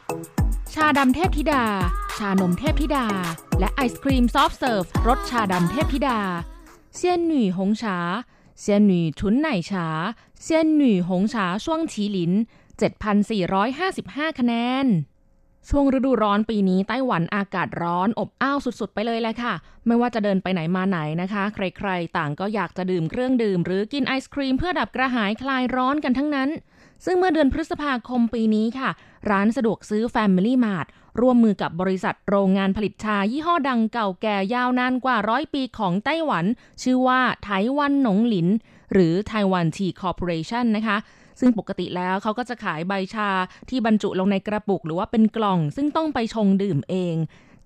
[0.00, 1.64] 2 ชาดำเทพธิดา
[2.18, 3.06] ชานมเทพธิดา
[3.58, 6.18] และไอศครีม soft serve รสชาดำเทพธิดา
[6.96, 12.32] 仙女紅茶 仙女醇奶茶 仙女紅茶霜淇淋
[13.56, 14.54] 7,455 คะแน
[14.84, 14.86] น
[15.68, 19.54] ช่วงฤดูร้อนปีนี้ไต้หวันอากาศร้อนอบอ้าวสุดๆ ไปเลยแหละค่ะ
[19.86, 26.50] ไม่ว่าจะเดินไปไหนมาไหนนะคะ ใครๆ ต่างก็อยากจะดื่มเครื่องดื่ม หรือกินไอศครีมเพื่อดับกระหายคลายร้อนกันทั้งนั้น
[27.04, 28.90] ซึ่งเมื่อเดือนพฤษภาคมปีนี้ค่ะ
[29.30, 30.86] ร้านสะดวกซื้อ Family Mart
[31.20, 36.44] ร่วมมือกับบริษัทโรงงานผลิตชายี่ห้อดังเก่าแก่ยาวนานกว่าร้อยปีของไต้หวัน
[36.82, 38.48] ชื่อว่าไต้หวันหนงหลิน
[38.92, 40.96] หรือ Taiwan Tea Corporation นะคะ
[41.40, 43.28] ซึ่งปกติแล้วเขาก็จะขายใบชา
[43.68, 47.16] ที่บรรจุลงในกระปุกหรือว่าเป็นกล่อง ซึ่งต้องไปชงดื่มเอง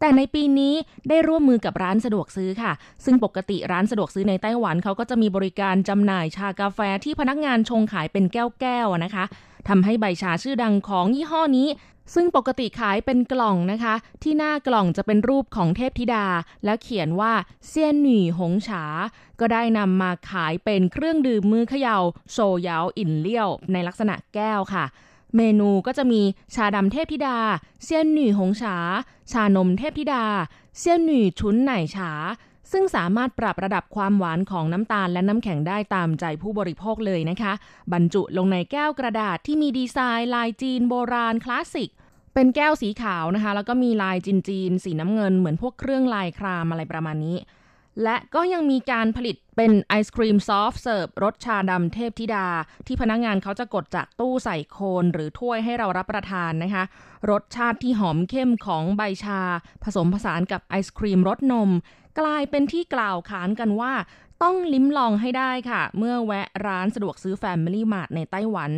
[0.01, 0.75] แต่ในปีนี้
[1.09, 2.73] ได้ร่วมมือกับร้านสะดวกซื้อค่ะ
[3.05, 9.25] ซึ่งปกติร้านสะดวกซื้อในไต้หวันเขาก็จะมีบริการจำหน่ายชากาแฟที่พนักงานชงขายเป็นแก้วๆนะคะ
[9.69, 11.69] ทำให้ใบชาชื่อดังของยี่ห้อนี้
[12.15, 16.27] ซึ่งปกติขายเป็นกล่องนะคะ ที่หน้ากล่องจะเป็นรูปของเทพธิดา
[16.65, 17.33] แล้วเขียนว่า
[17.67, 18.85] เซียนหนี่หงฉา
[19.41, 21.99] ก็ได้นำมาขายเป็นเครื่องดื่มมือเขยา่า
[22.33, 24.85] โซยาวอินเลี้ยว ในลักษณะแก้วค่ะ
[25.37, 26.23] เมนูก็จะมี
[26.55, 27.39] ชาดำเทพธิดา
[27.85, 28.77] เซียนหนี่หงฉา
[29.33, 30.25] ชานมเทพธิดา
[30.79, 32.13] เซียนหนี่ชุนไหนฉา
[32.73, 37.53] ซึ่งสามารถปรับระดับความหวานของน้ำตาลและน้ำแข็งได้ตามใจผู้บริโภคเลยนะคะ
[37.93, 41.91] บรรจุลงในแก้วกระดาษที่มีดีไซน์ลายจีนโบราณคลาสสิก
[42.41, 47.37] เป็นแก้วสีขาวนะคะ แล้วก็มีลายจีนจีนสีน้ำเงินเหมือนพวกเครื่องลายครามอะไรประมาณนี้
[48.03, 52.47] และก็ยังมีการผลิตเป็นไอศครีม soft serve รสชาดำเทพธิดา
[52.87, 56.85] ที่พนักงานเขาจะกดจากตู้ใส่โคนหรือถ้วยให้เรารับประทานนะคะ
[57.31, 59.41] รสชาติที่หอมเข้มของใบชา
[59.85, 61.71] ผสมผสานกับไอศครีมรสนม
[62.21, 63.93] กลายเป็นที่กล่าวขานกันว่า
[64.43, 68.73] ต้องลิ้มลองให้ได้ค่ะ เมื่อแวะร้านสะดวกซื้อ Family Mart ในไต้หวัน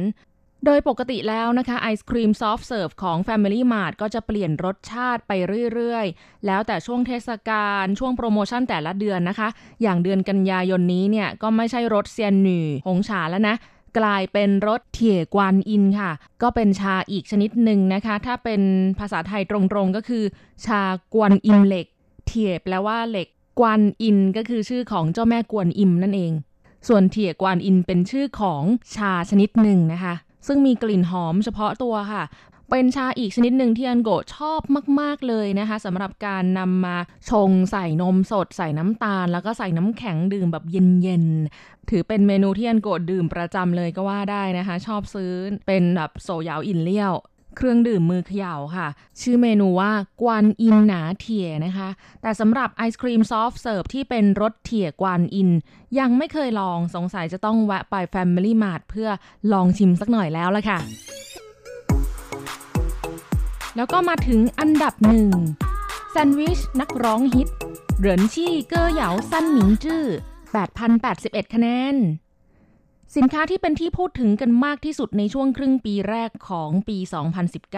[0.65, 5.33] โดยปกติแล้วนะคะไอศครีม soft serve ของ Family Mart ก็จะเปลี่ยนรสชาติไป
[5.75, 9.49] เรื่อยๆ แล้วแต่ช่วงเทศกาลช่วงโปรโมชั่นแต่ละเดือนนะคะ
[9.83, 13.57] อย่างเดือนกันยายนนี้เนี่ย ก็ไม่ใช่รส仙女紅茶 แล้วนะ
[13.99, 16.11] กลายเป็นรส鐵觀音 ค่ะ
[16.43, 18.63] ก็เป็นชาอีกชนิดหนึ่งนะคะ ถ้าเป็น
[18.99, 20.25] ภาษาไทยตรงๆก็คือ
[20.67, 20.83] ชา
[21.15, 21.87] กวนอิมเหล็ก
[22.27, 26.33] เถี่ยแปลว่าเหล็กกวนอินก็คือชื่อของเจ้าแม่กวนอิมนั่นเอง
[26.89, 28.63] ส่วนเถี่ยกวนอินเป็นชื่อของ
[28.95, 30.15] ชาชนิดหนึ่งนะคะ
[30.47, 32.25] ซึ่งมีกลิ่นหอมเฉพาะตัวค่ะ
[32.71, 34.61] เป็นชาอีกชนิดหนึ่งที่อันโกชอบ
[35.01, 36.97] มาก ๆ เลยนะคะสำหรับการนำมา
[37.31, 41.27] ชงใส่นมสด ใส่น้ำตาล แล้วก็ใส่น้ำแข็งดื่มแบบเย็น
[41.59, 45.33] ๆ ถือเป็นเมนูที่อันโกดื่มประจำเลยก็ว่าได้นะคะ ชอบซื้อ
[45.67, 47.13] เป็นแบบ手搖飲料
[47.57, 48.89] เครื่องดื่มมือเขย่าค่ะ
[49.21, 51.89] ชื่อเมนูว่า觀音拿鐵 นะคะ
[52.23, 55.51] แต่สำหรับไอศครีม soft serve ที่เป็นรส鐵觀音
[55.99, 59.09] ยังไม่เคยลองสงสัยจะต้องแวะไป Family Mart เพื่อ
[59.53, 60.79] ลองชิมสักหน่อยแล้วละค่ะ
[63.77, 65.31] แล้วก็มาถึงอันดับหนึ่ง
[66.11, 67.49] แซนด์วิชนักร้องฮิต
[67.99, 70.05] เหรินชี่เกอเหยาสั้นหมิงจื้อ
[70.79, 71.97] 8,081 คะแนน
[73.17, 76.99] สินค้าที่เป็นที่พูดถึงกันมากที่สุดในช่วงครึ่งปีแรกของปี
[77.65, 77.75] 2019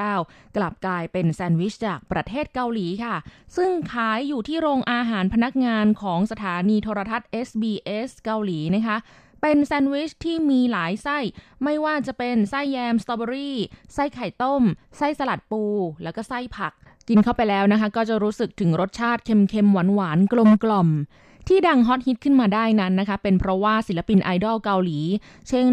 [0.57, 3.16] กลับกลายเป็นแซนด์วิชจากประเทศเกาหลีค่ะ
[3.57, 8.97] ซึ่งขายอยู่ที่โรงอาหารพนักงานของสถานีโทรทัศน์ SBS เกาหลีนะคะ
[9.42, 11.18] เป็นแซนด์วิชที่มีหลายไส้
[11.64, 13.57] ไม่ว่าจะเป็นไส้แยมสตรอเบอรี่
[13.95, 14.62] ไส้ไข่ต้ม
[14.97, 15.62] ไส้สลัดปู
[16.03, 16.73] แล้วก็ไส้ผัก
[17.09, 25.00] กินเข้าไปแล้วนะคะ ก็จะรู้สึกถึงรสชาติเค็มๆหวานๆกลมๆ ที่ดังฮอตฮิตขึ้นมาได้นั้นนะคะ เป็นเพราะว่าศิลปินไอดอลเกาหลี
[25.48, 25.68] เช่น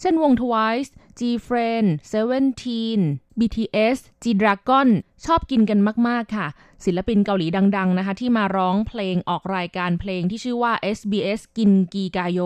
[0.00, 3.00] เช่นวง Twice G-Friend Seventeen
[3.38, 4.88] BTS G-Dragon
[5.24, 6.46] ชอบกินกันมาก ๆ ค่ะ
[6.84, 12.40] ศิลปินเกาหลีดัง ๆ นะคะ ที่มาร้องเพลงออกรายการเพลงที่ชื่อว่า SBS กินกีกาโย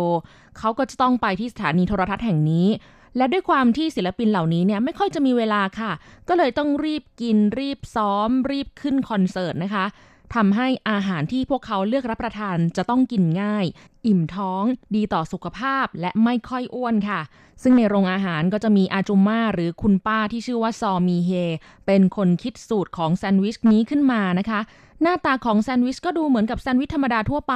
[0.59, 2.69] เขาก็จะต้องไปที่สถานีโทรทัศน์แห่งนี้
[3.17, 5.93] และด้วยความที่ศิลปินเหล่านี้เนี่ยไม่ค่อยจะมีเวลาค่ะ
[6.29, 9.85] ก็เลยต้องรีบกินรีบซ้อม รีบขึ้นคอนเสิร์ตนะคะ
[10.35, 13.65] ทำให้อาหารที่พวกเขาเลือกรับประทานจะต้องกินง่าย
[14.07, 14.63] อิ่มท้อง
[14.95, 17.21] ดีต่อสุขภาพและไม่ค่อยอ้วนค่ะ
[17.63, 21.31] ซึ่งในโรงอาหารก็จะมีอาจุมม่าหรือคุณป้าที่ชื่อว่าซอมีเฮ
[21.87, 24.61] เป็นคนคิดสูตรของแซนด์วิชนี้ขึ้นมานะคะ
[25.03, 27.55] หน้าตาของแซนด์วิชก็ดูเหมือนกับแซนด์วิชธรรมดาทั่วไป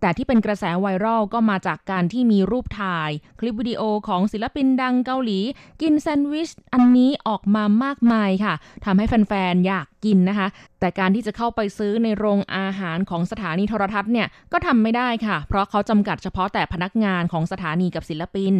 [0.00, 5.40] แต่ที่เป็นกระแสไวรัลก็มาจากการที่มีรูปถ่าย คลิปวิดีโอของศิลปินดังเกาหลี
[5.82, 10.48] กินแซนด์วิชอันนี้ออกมามากมายค่ะทำให้แฟนๆ อยากกินนะคะ
[10.80, 18.54] แต่การที่จะเข้าไปซื้อในโรงอาหารของสถานีโทรทัศน์เนี่ยก็ทำไม่ได้ค่ะ เพราะเขาจำกัดเฉพาะแต่พนักงานของสถานีกับศิลปิน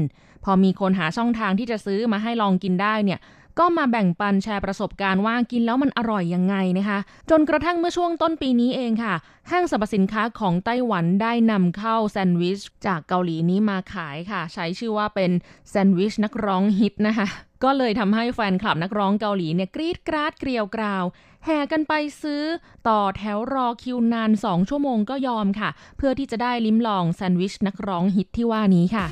[0.45, 3.19] พอมีคนหาช่องทางที่จะซื้อมาให้ลองกินได้เนี่ย
[3.59, 6.99] ก็มาแบ่งปันแชร์ประสบการณ์ว่ากินแล้วมันอร่อยยังไงนะคะ
[7.31, 9.15] จนกระทั่งเมื่อช่วงต้นปีนี้เองค่ะ
[9.51, 15.31] ห้างสรรพสินค้าของไต้หวันได้นำเข้าแซนด์วิชจากเกาหลีนี้มาขายค่ะ ใช้ชื่อว่าเป็น
[15.71, 17.27] แซนด์วิชนักร้องฮิตนะคะ
[17.65, 21.05] ก็เลยทำให้แฟนคลับนักร้องเกาหลีเนี่ยกรีดกราดเกลียวกราว
[21.44, 22.42] แห่กันไปซื้อ
[22.88, 29.07] ต่อแถวรอคิวนาน 2 ชั่วโมงก็ยอมค่ะ เพื่อที่จะได้ลิ้มลองแซนด์วิชนักร้องฮิตที่ว่านี้ค่ะ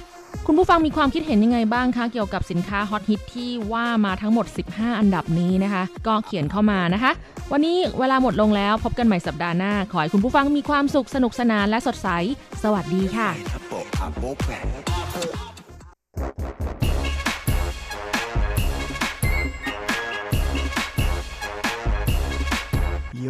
[0.46, 7.12] คุณผู้ฟังมีความคิดเห็นยังไงบ้างคะ เกี่ยวกับสินค้าฮอตฮิตที่ว่ามาทั้งหมด 15 อันดับนี้นะคะ ก็เขียนเข้ามานะคะ
[7.52, 12.08] วันนี้เวลาหมดลงแล้วพบกันใหม่สัปดาห์หน้า ขอให้คุณผู้ฟังมีความสุขสนุกสนานและสดใส
[12.62, 13.28] สวัสดีค่ะ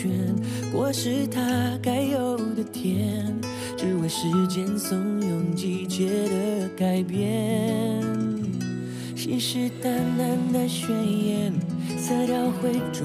[0.00, 0.10] 圈，
[0.72, 3.38] 果实它该有的甜，
[3.76, 8.02] 只为时间怂恿季节的改变。
[9.14, 11.52] 信誓旦旦的宣言，
[11.98, 13.04] 色调会逐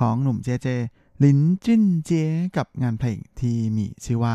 [0.00, 0.68] ของหนุ่มเจเจ
[1.22, 2.10] ลินจินเจ
[2.56, 4.34] กับงานเพลงที่มีชื่อว่า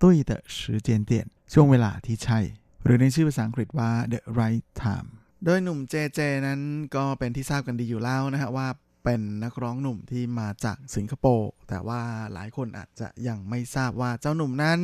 [0.00, 2.38] ตุ้ยเตอะชื่เจีนเตียนช่วงเวลาที่ใช่
[2.84, 5.08] หรือในชื่อภาษาอังกฤษว่า the right time
[5.44, 6.60] โดยหนุ่มเจเจนั้น
[6.96, 8.68] ก็เป็นที่ทราบกันดีอยู่แล้วนะฮะว่า
[9.04, 12.00] เป็นนักร้องหนุ่มที่มาจากสิงคโปร์แต่ว่า
[12.32, 14.80] หลายคนอาจจะยังไม่ทราบว่าเจ้าหนุ่มนั้น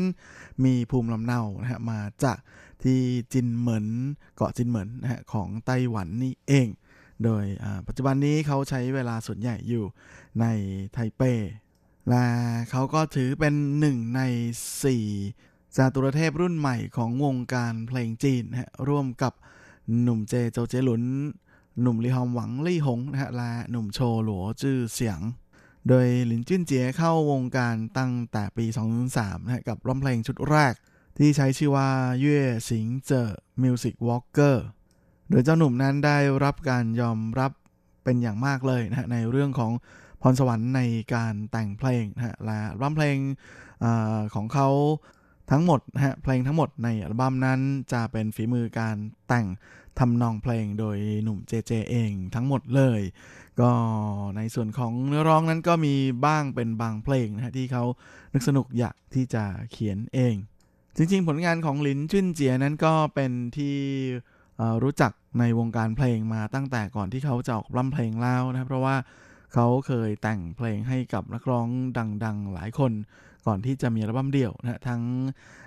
[0.64, 2.38] มีภูมิลำเนานะฮะมาจาก
[2.82, 3.00] ที่
[3.32, 3.86] จินเหมิน
[4.36, 6.68] เกาะจินเหมินนะฮะของไต้หวันนี่เอง
[7.24, 7.44] โดย
[7.86, 9.84] ปัจจุบันนี้เขาใช้เวลาส่วนใหญ่อยู่
[10.40, 10.44] ใน
[10.92, 11.22] ไทเป
[12.08, 12.24] และ
[12.70, 14.20] เขาก็ถือเป็นหนึ่งใน
[14.84, 15.04] สี่
[15.76, 19.32] จาตุรเทพรุ่นใหม่ของวงการเพลงจีนนะฮะร่วมกับ
[20.02, 21.02] หนุ่มเจโจเจหลุน
[21.80, 25.20] หนุ่มลีฮอมหวังลี่หงนะฮะและหนุ่มโชหลัวจื้อเสียง
[25.88, 28.66] โดยหลินจิ้นเจียเข้าวงการตั้งแต่ปี
[29.06, 30.74] 2003นะฮะกับร้องเพลงชุดแรก
[31.18, 31.88] ที่ใช้ชื่อว่า
[32.20, 34.64] 樂行者 Music Walker
[35.30, 37.52] โดยเจ้าหนุ่มนั้นได้รับการยอมรับ
[38.04, 39.72] เป็นอย่างมากเลยนะในเรื่องของ
[40.22, 40.80] พรสวรรค์ใน
[41.14, 43.16] การแต่งเพลงนะฮะและร้องเพลง
[43.84, 43.86] อ
[44.34, 44.68] ของเขา
[45.50, 47.60] ทั้งหมดนะฮะเพลงทั้งหมดในอัลบั้มนั้น
[47.92, 48.96] จะเป็นฝีมือการ
[49.28, 49.46] แต่ง
[49.98, 53.00] ทำนองเพลงโดยหนุ่ม JJ เองทั้งหมดเลย
[53.60, 53.70] ก็
[54.36, 55.94] ในส่วนของเนื้อร้องนั้นก็มี
[56.26, 57.84] บ้างเป็นบางเพลงนะฮะที่เขา
[58.34, 60.34] นึกสนุกอยากที่จะเขียนเอง
[60.96, 63.76] จริงๆ ผลงานของลินจุนเจียนั้นก็เป็นที่
[64.82, 68.96] รู้จักในวงการเพลงมาตั้งแต่ก่อนที่เขาจะออกร่ำเพลงแล้วนะครับเพราะว่า
[69.54, 71.66] เขาเคยแต่งเพลงให้กับนักร้อง
[72.24, 72.92] ดังๆ หลายคน
[73.46, 75.02] ก่อนที่จะมีอัลบั้มเดี่ยวนะทั้ง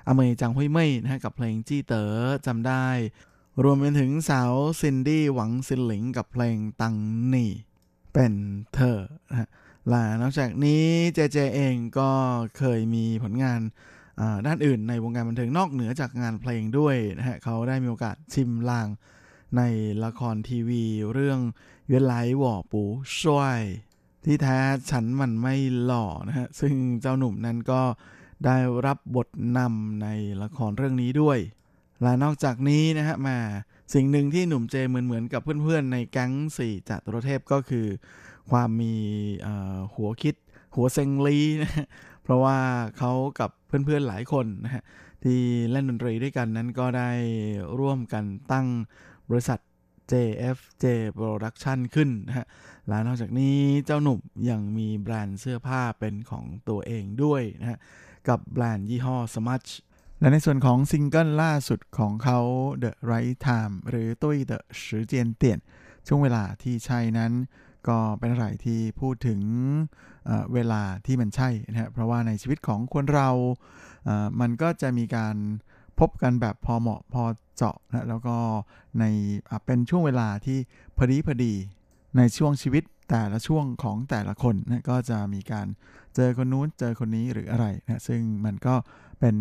[0.07, 2.13] อเมยจังหุยเม่ยนะกับเพลงจี้เต๋อ
[2.45, 2.85] จำได้
[3.63, 6.95] รวมไปถึงสาวซินดี้หวังซินหลิงกับเพลงตัง
[7.29, 7.51] หนี่
[8.13, 8.33] เป็น
[8.73, 9.49] เธอนะ
[9.89, 12.11] และนอกจากนี้เจเจเองก็
[12.57, 13.59] เคยมีผลงาน
[14.45, 18.87] ด้านอื่นในวงการบันเทิงนอกเหนือจากงานเพลงด้วยนะฮะเขาได้มีโอกาสชิมลาง
[19.57, 19.61] ใน
[20.03, 20.83] ละครทีวี
[21.13, 21.39] เรื่อง
[21.87, 22.83] เวนไลหว่อปู
[23.21, 23.61] ช่วย
[24.25, 24.59] ที่แท้
[24.91, 25.55] ฉันมันไม่
[25.85, 27.81] หล่อนะฮะซึ่งเจ้าหนุ่มนั้นก็
[28.45, 30.07] ได้รับบทนำใน
[30.43, 31.39] ละครเรื่องนี้ด้วย
[32.01, 33.37] และนอกจากนี้นะฮะมา
[33.93, 37.87] สิ่งหนึ่งที่หนุ่มเจเหมือนเหมือนกับเพื่อนๆ ในแก๊งสี่จัตุรเทพก็คือ
[38.51, 38.95] ความมี
[39.93, 40.35] หัวคิด
[40.75, 41.87] หัวเซงลีนะ
[42.23, 42.57] เพราะว่า
[42.97, 44.82] เขากับ เพื่อนๆหลายคนนะฮะ
[45.24, 47.10] ที่เล่นดนตรีด้วยกันนั้นก็ได้
[47.80, 48.66] ร่วมกันตั้ง
[49.30, 49.58] บริษัท
[50.12, 50.84] JFJ
[51.18, 52.46] Production ขึ้นนะฮะ
[52.88, 53.56] และนอกจากนี้
[53.86, 54.20] เจ้าหนุ่ม
[54.50, 57.78] ยังมีแบรนด์เสื้อผ้าเป็นของตัวเองด้วยนะฮะ
[58.28, 59.70] กับแบรนด์ยี่ห้อ Smudge
[60.20, 62.38] และในส่วนของซิงเกิลล่าสุดของเขา
[62.82, 65.44] The Right Time หรือตุ้ย The 时间点
[66.06, 67.32] ช่วงเวลาที่ใช่นั้น
[67.87, 69.41] ก็เป็นอะไรที่พูดถึง
[70.25, 73.29] เวลาที่มันใช่นะฮะเพราะว่าในชีวิตของคนเรา
[74.41, 75.35] มันก็จะมีการ
[75.99, 77.23] พบกันแบบพอเหมาะพอ
[77.55, 78.37] เจาะนะแล้วก็
[78.99, 79.03] ใน
[79.65, 80.57] เป็นช่วงเวลาที่
[80.97, 81.53] พอดีพอดี
[82.17, 85.67] ในช่วงชีวิตแต่ละช่วงของแต่ละคนนะก็จะมีการ
[86.15, 88.75] เจอคนนู้นเจอคนนี้หรืออะไรนะซึ่งมันก็
[89.19, 89.35] เป็น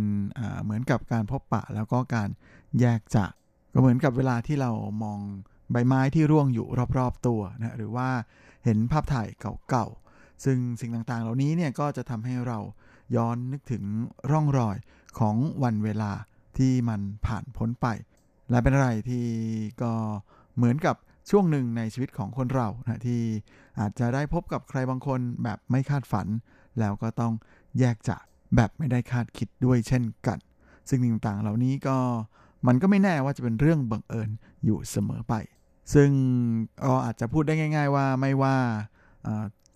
[0.62, 2.28] เหมือนกับการพบปะแล้วก็การ
[2.80, 3.32] แยกจาก
[3.72, 4.70] ก็เหมือนกับเวลาที่เรา
[5.02, 5.20] มอง
[5.72, 6.66] ใบไม้ที่ร่วงอยู่
[6.98, 8.08] รอบๆตัวนะหรือว่า
[8.64, 9.28] เห็นภาพถ่าย
[9.68, 12.58] เก่าๆ ซึ่งสิ่งต่างๆ เหล่านี้เนี่ยก็จะทำให้เรา
[13.16, 13.84] ย้อนนึกถึง
[14.30, 14.76] ร่องรอย
[15.18, 16.12] ของวันเวลา
[16.58, 17.86] ที่มันผ่านพ้นไป
[18.50, 19.26] และเป็นอะไรที่
[19.82, 19.92] ก็
[20.56, 20.96] เหมือนกับ
[21.30, 23.22] ช่วงหนึ่งในชีวิตของคนเรานะที่
[23.80, 26.26] อาจจะได้พบกับใครบางคนแบบไม่คาดฝัน
[26.78, 27.32] แล้วก็ต้อง
[27.78, 28.22] แยกจาก
[28.56, 30.38] แบบไม่ได้คาดคิดด้วยเช่นกัน
[30.88, 31.96] ซึ่งต่างๆ เหล่านี้ก็
[32.66, 34.30] มันก็ไม่แน่ว่าจะเป็นเรื่องบังเอิญ
[34.64, 35.34] อยู่เสมอไป
[35.94, 36.10] ซึ่ง
[36.84, 38.56] ก็อาจจะพูดได้ง่าย ๆ ว่าไม่ว่า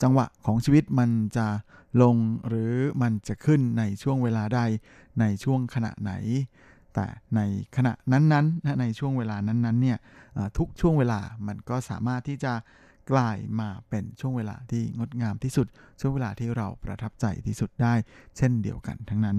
[0.02, 1.46] จังหวะของชีวิตมันจะ
[2.02, 2.16] ลง
[2.48, 4.60] หรือมันจะขึ้นในช่วงเวลาใด
[5.20, 6.12] ในช่วงขณะไหน
[6.94, 7.40] แต่ใน
[7.76, 9.98] ขณะนั้นๆในช่วงเวลานั้นๆเนี่ย
[10.58, 12.52] ทุกช่วงเวลามันก็สามารถที่จะ
[13.10, 15.66] กลายมาเป็นช่วงเวลาที่งดงามที่สุด
[16.00, 17.94] ช่วงเวลาที่เราประทับใจที่สุดได้
[18.36, 19.38] เช่นเดียวกันทั้งนั้น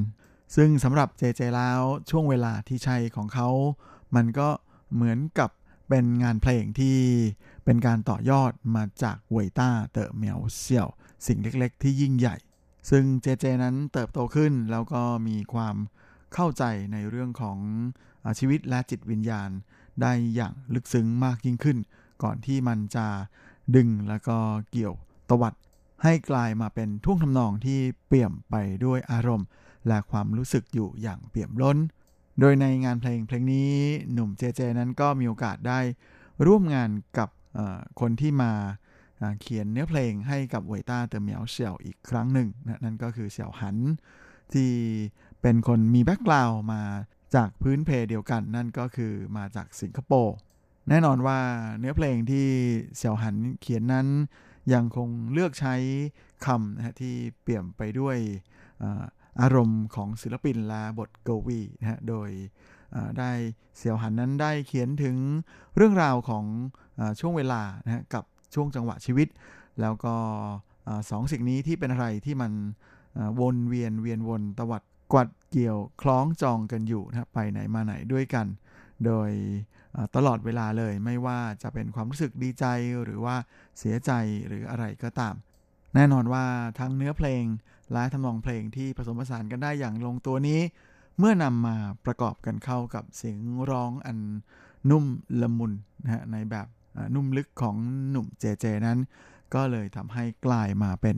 [0.56, 3.50] ซึ่งสำหรับเจเจแล้วช่วงเวลาที่ใช่ของเขา
[4.16, 4.50] มันก็
[4.94, 5.50] เหมือนกับ
[5.90, 6.98] เป็นงานเพลงที่
[7.66, 10.88] เป็นการต่อยอดมาจากเวยต้าเตอเหมียวเสี่ยว
[11.28, 12.36] สิ่งเล็กๆ ที่ยิ่งใหญ่
[12.90, 15.76] ซึ่งเจเจนั้นเติบโตขึ้นแล้วก็มีความ
[16.34, 16.64] เข้าใจ
[16.94, 17.58] ในเรื่องของ
[18.40, 19.50] ชีวิตและจิตวิญญาณ
[20.02, 21.78] ได้อย่างลึกซึ้งมากยิ่งขึ้น
[22.24, 23.08] ก่อนที่มันจะ
[23.76, 24.38] ดึงแล้วก็
[24.72, 24.96] เกี่ยว
[25.30, 25.54] ตวัด
[26.04, 28.56] ให้กลายมาเป็นท่วงทำนองที่เปี่ยมไป
[28.86, 29.48] ด้วยอารมณ์
[29.88, 31.78] และความรู้สึกอยู่อย่างเปี่ยมล้น
[32.40, 33.72] โดยในงานเพลงเพลงนี้
[34.14, 35.80] หนุ่มเจเจนั้นก็มีโอกาสได้
[36.46, 37.30] ร่วมงานกับ
[38.00, 38.52] คนที่มา
[39.42, 43.78] เขียนเนื้อเพลงให้กับเวยต้าเตอเหมียวเสี่ยวอีกครั้งหนึ่งนะนั่นก็คือเสี่ยวหัน
[44.54, 44.72] ที่
[45.42, 46.82] เป็นคนมีแบ็กกราวมา
[47.36, 50.36] จากพื้นเพเดียวกัน นั่นก็คือมาจากสิงคโปร์
[50.90, 51.40] แน่นอนว่า
[51.80, 52.48] เนื้อเพลงที่
[52.98, 54.08] เสี่ยวหันเขียนนั้น
[54.74, 55.76] ยังคงเลือกใช้
[56.46, 58.18] คำนะที่เปี่ยมไปด้วย
[59.42, 62.30] อารมณ์ของศิลปินและบทกวีนะฮะโดย
[63.20, 63.32] ได้
[63.78, 65.18] เสี่ยวหันนั้นได้เขียนถึง
[65.76, 66.46] เรื่องราวของ
[67.00, 68.24] อช่วงเวลานะฮะกับ
[68.54, 69.28] ช่วงจังหวะชีวิต
[69.82, 70.16] แล้วก็
[71.10, 72.52] สองสิ่งนี้ที่เป็นอะไรที่มัน
[73.40, 74.84] วนเวียนเวียนวนตวัด
[75.14, 78.48] กวัดเกี่ยวคล้องจองกันอยู่นะไปไหนมาไหนด้วยกัน
[79.06, 79.32] โดย
[80.16, 82.66] ตลอดเวลาเลยไม่ว่าจะเป็นความรู้สึกดีใจ
[83.04, 83.36] หรือว่า
[83.80, 84.12] เสียใจ
[84.48, 85.36] หรืออะไรก็ตาม
[85.96, 86.46] แน่นอนว่า
[86.80, 87.44] ทั้งเนื้อเพลง
[87.92, 90.62] และทำนองเพลงที่ผสมผสานกันได้อย่างลงตัวนี้
[91.20, 91.76] เมื่อนำมา
[92.06, 94.18] ประกอบกันเข้ากับเสียงร้องอัน
[94.90, 95.06] นุ่ม
[95.42, 95.74] ละมุน
[96.04, 96.68] นะฮะในแบบ
[97.16, 97.76] นุ่มลึกของ
[98.12, 99.00] หนุ่มเจเจนั้น
[99.54, 101.16] ก็เลยทำให้กลายมาเป็น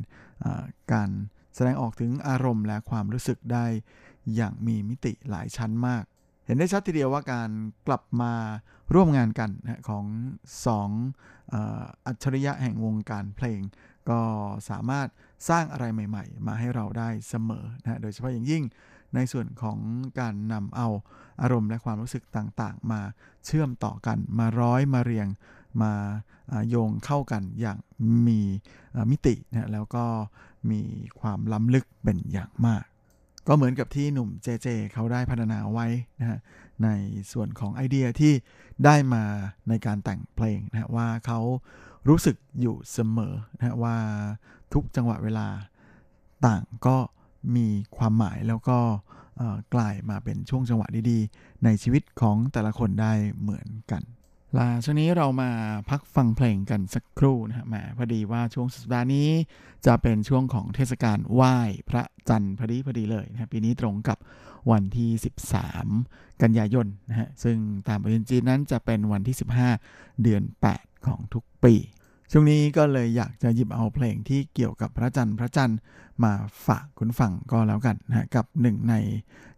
[0.93, 1.09] การ
[1.55, 3.65] แสดงออกถึงอารมณ์และความรู้สึกได้
[4.35, 6.03] อย่างมีมิติหลายชั้นมาก
[6.45, 7.49] เห็นได้ชัดทีเดียวว่าการ
[7.87, 8.33] กลับมา
[8.93, 10.05] ร่วมงานกันนะของ
[10.65, 10.89] สอง
[12.05, 13.61] อัจฉริยะแห่งวงการเพลง
[14.09, 14.19] ก็
[14.69, 15.07] สามารถ
[15.49, 18.63] สร้างอะไรใหม่ ๆ มาให้เราได้เสมอนะโดยเฉพาะอย่างยิ่ง
[19.15, 19.77] ในส่วนของ
[20.19, 20.87] การนำเอา
[21.41, 23.01] อารมณ์และความรู้สึกต่างๆ มา
[23.45, 25.27] เชื่อมต่อกันมาร้อยมาเรียง
[25.81, 25.93] มา
[26.69, 27.77] โยงเข้ากันอย่าง
[28.27, 28.41] มี
[29.11, 30.05] มิตินะแล้วก็
[30.71, 30.81] มี
[31.19, 32.83] ความล้ำลึกเป็นอย่างมาก
[33.47, 35.87] ก็เหมือนกับที่หนุ่มเจเจเขาได้พัฒนาไว้
[36.19, 36.39] นะฮะ
[36.83, 36.89] ใน
[37.31, 38.33] ส่วนของไอเดียที่
[38.85, 39.23] ได้มา
[39.69, 41.39] ในการแต่งเพลงนะว่าเขา
[42.09, 43.97] รู้สึกอยู่เสมอนะว่า
[44.73, 45.47] ทุกจังหวะเวลา
[46.45, 46.97] ต่างก็
[47.55, 48.79] มีความหมายแล้วก็
[49.73, 54.03] กลายมาเป็นช่วงจังหวะดีๆ ในชีวิตของแต่ละคนได้เหมือนกัน
[54.57, 55.49] ลาช่วงนี้เรามา
[55.89, 59.29] พักฟังเพลงกันสักครู่นะฮะแหมพอดีว่าช่วงสัปดาห์นี้
[59.85, 61.57] จะเป็นช่วงของเทศกาลไหว้
[61.89, 64.17] พระจันทร์พอดีพอดีเลยนะปีนี้ตรงกับ
[64.71, 65.09] วันที่
[65.75, 67.57] 13 กันยายนนะฮะซึ่ง
[67.87, 69.35] ตามปฏิทินจีนนั้นจะเป็นวันที่
[69.79, 70.43] 15 เดือน
[70.75, 71.75] 8 ของทุกปี
[72.30, 75.78] ช่วงนี้ก็เลยอยากจะหยิบเอาเพลงที่เกี่ยวกับพระจันทร์พระจันทร์
[76.24, 76.32] มา
[76.66, 78.94] ฝากคุณฟังก็แล้วกันนะกับหนึ่งใน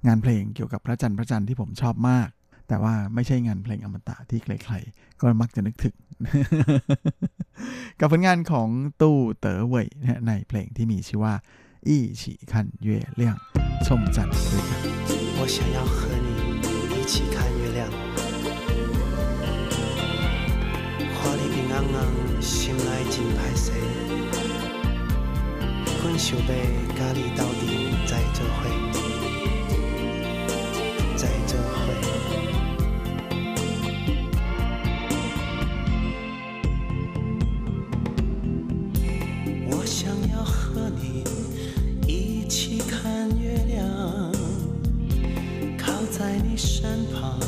[0.07, 2.28] งานเพลงเกี่ยวกับพระจันทร์พระจันทร์ที่ผมชอบมาก
[2.68, 5.96] แต่ว่าไม่ใช่งานเพลงอมตะที่ใครๆก็มักจะนึกถึง
[8.00, 8.68] กับผลงานของ
[9.00, 9.88] ตู้เต๋อเว่ย
[10.26, 11.34] ในเพลงที่มีชื่อว่า
[11.88, 13.36] อีฉีคันเย่เลี่ยง
[13.86, 14.80] ชมจันทร์ด้วยกัน
[15.38, 15.96] 我想要和
[16.26, 16.28] 你
[16.94, 18.07] 一起看月亮
[21.80, 23.71] 暗暗心内真歹势，
[26.01, 26.51] 困想要
[26.93, 27.69] 家己斗阵
[28.05, 28.59] 在做伙，
[31.15, 31.77] 在做伙。
[39.71, 41.23] 我想要和你
[42.05, 44.34] 一起看月亮，
[45.77, 47.39] 靠在你身旁，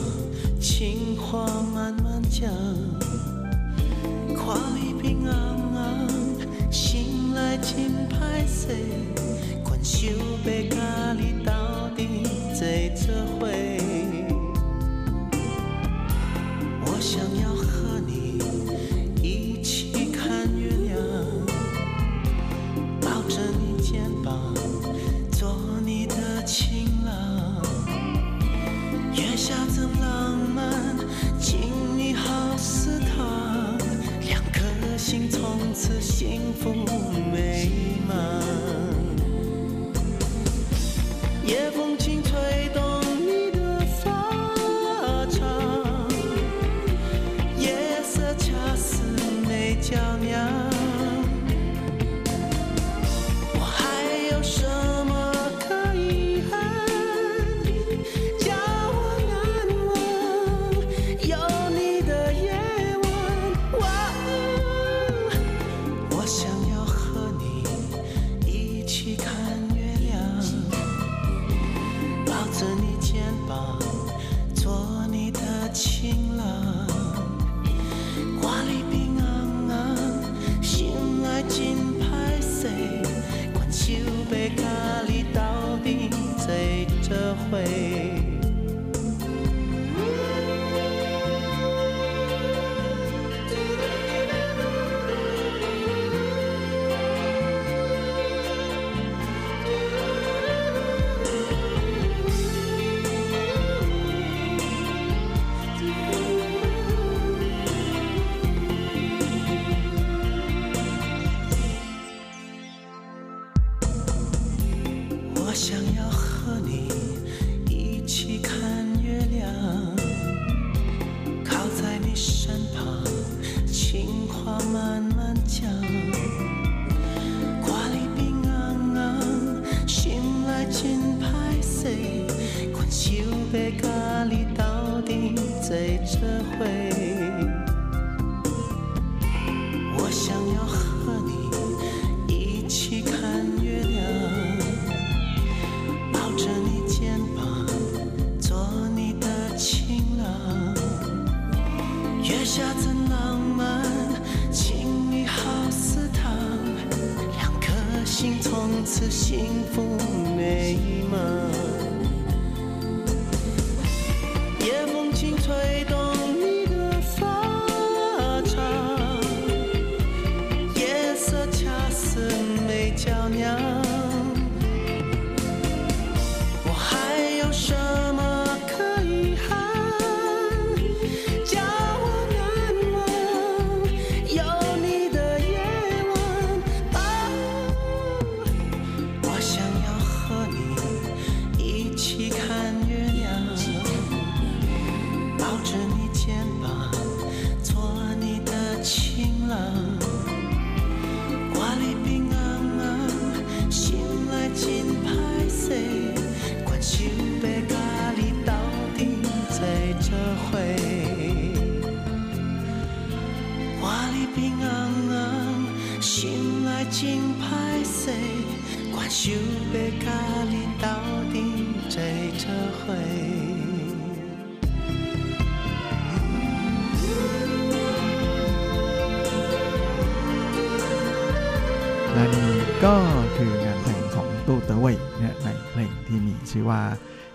[0.61, 2.49] 情话慢慢讲。
[4.33, 4.55] 看快
[5.01, 5.33] 平安
[5.75, 6.07] 安，
[6.71, 8.75] 心内真歹势，
[9.83, 10.09] 想
[10.69, 11.60] 甲你。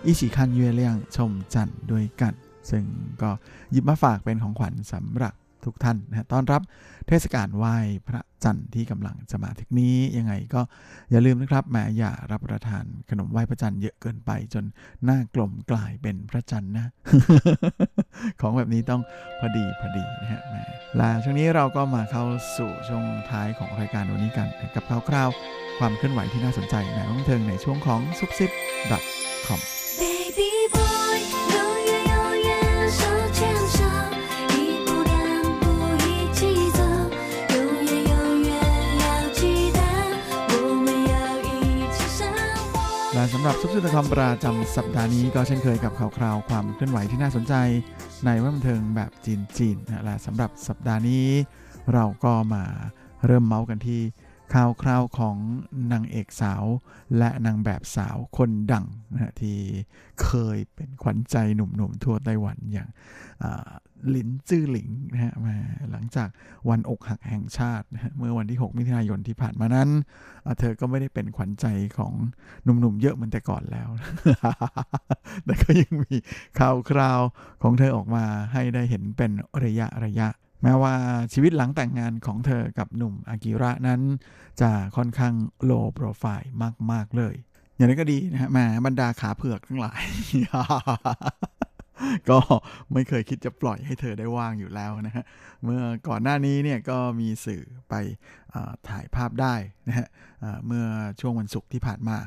[0.07, 2.33] อิชิคันเย่เลี่ยงชมจันทร์ด้วยกัน
[2.69, 2.83] ซึ่ง
[3.21, 3.29] ก็
[3.71, 5.33] หยิบมาฝากเป็นของขวัญสำหรับ
[5.65, 6.61] ทุกท่านนะต้อนรับ
[7.07, 7.75] เทศกาลไหว้
[8.07, 10.61] พระจันทร์ที่กำลังจะมาถึงนี้ยังไงก็
[11.11, 14.63] อย่าลืมนะครับแหม้อย่ารับประทานขนมไหว้พระจันทร์เยอะเกินไปจน
[15.05, 16.91] หน้ากลมกลายเป็นพระจันทร์นะ
[18.41, 19.01] ของแบบนี้ต้อง
[19.39, 20.55] พอดีพอดีนะฮะแหม
[20.97, 22.23] แลาช่วงนี้เราก็มาเข้า
[22.57, 28.51] สู่ช่วงท้ายของรายการวันนี้กันกับคร่าวๆความเคลื่อนไหวที่น่าสนใจในบันเทิงในช่วงของซุปซิป
[29.47, 29.76] .com
[43.33, 47.53] สำหรับซุปซิป .com ประจำสัปดาห์นี้ก็เช่นเคยกับข่าวคราวความเคลื่อนไหวที่น่าสนใจ
[48.25, 49.11] ในแวดบันเทิงแบบ
[49.57, 51.27] จีนๆนะและสำหรับสัปดาห์นี้
[51.93, 52.63] เราก็มา
[53.25, 54.01] เริ่มเมาส์กันที่
[54.53, 55.37] ข่าวคราวของ
[55.91, 56.63] นางเอกสาว
[57.17, 59.57] และนางแบบสาวคนดังนะที่
[60.23, 63.69] เคยเป็นขวัญใจหนุ่มๆทั่วไต้หวันอย่างา
[64.09, 65.55] หลินจื้อหลิงนะฮะมา
[65.91, 66.29] หลังจาก
[66.69, 69.89] วันอกหักแห่งชาตินะฮะเมื่อวันที่ 6 มิถุนายนที่ผ่านมานั้น
[70.59, 71.65] เธอก็ไม่ได้เป็นขวัญใจ
[71.97, 72.13] ของ
[72.63, 73.89] หนุ่มๆเยอะเหมือนแต่ก่อนแล้ว
[75.45, 76.15] แต่ก็ยังมี
[76.59, 77.19] ข่าวคราว
[77.63, 78.23] ของเธอออกมา
[78.53, 79.31] ให้ได้เห็นเป็น
[79.63, 80.27] ระยะระยะ
[80.63, 80.93] แม้ว่า
[81.33, 84.01] ชีวิตหลังแต่งงานของเธอกับหนุ่มอากิระนั้น
[84.61, 85.33] จะค่อนข้าง
[85.63, 86.51] โลโปรไฟล์
[86.91, 87.35] มากๆเลย
[87.75, 90.01] อย่างนี้ก็ดีนะฮะแมาบรรดาขาเผือกทั้งหลาย
[92.29, 92.39] ก็
[92.93, 95.25] ไม่เคยคิดจะปล่อยให้เธอได้ว่างอยู่แล้วนะฮะ
[95.63, 97.93] เมื่อก่อนหน้านี้เนี่ยก็มีสื่อไป
[98.53, 98.55] อ
[98.89, 99.55] ถ่ายภาพได้
[99.87, 100.07] นะฮะ
[100.67, 100.85] เมื่อ
[101.19, 102.17] ช่วงวันศุกร์ที่ผ่านมา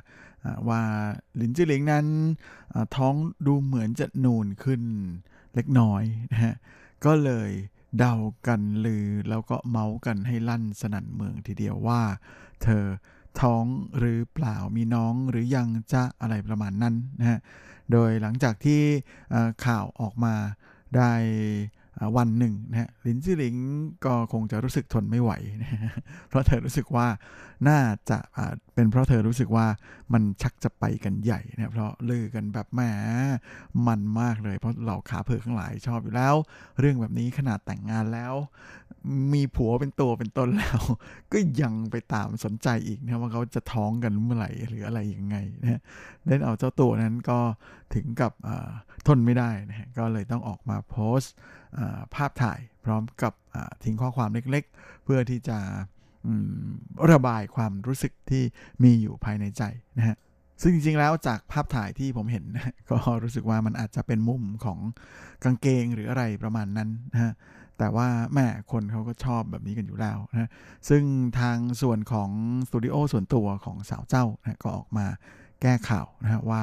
[0.44, 0.80] อ่าว่า
[1.40, 2.06] ลินจือหลิงนั้น
[2.96, 3.14] ท้อง
[3.46, 4.82] ดูเหมือนจะนูนขึ้น
[5.54, 6.02] เล็กน้อย
[6.32, 6.54] นะฮะ
[7.04, 7.50] ก็เลย
[7.98, 8.14] เดา
[8.46, 12.00] กันลือแล้วก็เมาส์กันให้ลั่นสนั่นเมืองทีเดียวว่า
[12.62, 12.84] เธอ
[13.40, 13.64] ท้อง
[13.98, 17.38] หรือเปล่ามีน้องหรือยังจะอะไรประมาณนั้นนะฮะ
[17.92, 18.80] โดยหลังจากที่
[19.66, 20.34] ข่าวออกมา
[20.96, 21.12] ได้
[22.16, 23.56] วันหนึ่งนะฮะลินซื่อหลิง
[24.04, 25.70] ก็คงจะรู้สึกทนไม่ไหวนะ
[26.28, 27.08] เพราะเธอรู้สึกว่า
[27.68, 28.18] น่าจะ
[28.74, 29.66] เป็นเพราะเธอรู้สึกว่า
[30.12, 32.80] มันชักจะไปกันใหญ่นะเพราะลือกันแบบแหม
[33.86, 36.34] มันมากเลย เพราะเหล่าขาเผือกทั้งหลายชอบอยู่แล้ว
[36.80, 38.34] เรื่องแบบนี้ขนาดแต่งงานแล้ว
[39.34, 40.80] มีผัวเป็นตัวเป็นตนแล้ว
[41.32, 45.80] ก็ยังไปตามสนใจอีกนะว่าเขาจะท้องกันเมื่อไหร่หรืออะไรยังไงนะ
[46.26, 47.38] เล่นเอาเจ้าตัวนั้นก็
[47.94, 48.32] ถึงกับ
[49.06, 51.32] ทนไม่ได้นะก็เลยต้องออกมาโพสต์
[52.14, 53.32] ภาพถ่ายพร้อมกับ
[53.84, 55.58] ทิ้งข้อความเล็กๆ เพื่อที่จะ
[57.12, 58.42] ระบายความรู้สึกที่
[58.82, 59.62] มีอยู่ภายในใจ
[59.98, 60.16] นะฮะ
[60.62, 64.78] ซึ่งจริงๆแล้วจากภาพถ่ายที่ผมเห็นนะก็รู้สึกว่ามันอาจจะเป็นมุมของ
[65.44, 67.32] กางเกงหรืออะไรประมาณนั้นนะฮะ
[67.78, 70.50] แต่ว่าแม่คนเขาก็ชอบแบบนี้กันอยู่แล้วนะ
[70.88, 71.02] ซึ่ง
[71.40, 72.30] ทางส่วนของ
[72.68, 75.06] สตูดิโอส่วนตัวของสาวเจ้านะก็ออกมา
[75.62, 76.60] แก้ข่าวนะฮะว่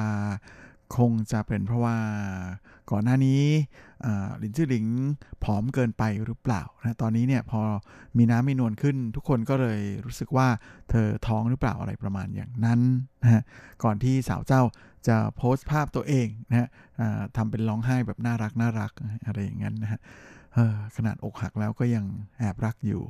[0.96, 1.96] คงจะเป็นเพราะว่า
[2.90, 3.42] ก่อนหน้านี้
[4.42, 4.86] ลินจื้อหลิง
[5.44, 7.60] ผอมเกินไปหรือเปล่านะตอนนี้เนี่ยพอ
[8.18, 10.48] มีน้ำมีนวลขึ้น ทุกคนก็เลยรู้สึกว่า
[10.90, 12.80] เธอท้องหรือเปล่าอะไรประมาณอย่างนั้น
[13.22, 13.42] นะ
[13.84, 14.62] ก่อนที่สาวเจ้า
[15.08, 16.68] จะโพสต์ภาพตัวเองนะฮะ
[17.36, 18.92] ทำเป็นร้องไห้แบบน่ารักน่ารัก
[19.26, 20.00] อะไรอย่างนั้นนะฮะ
[20.96, 22.04] ขนาดอกหักแล้วก็ยัง
[22.38, 23.02] แอบรักอยู่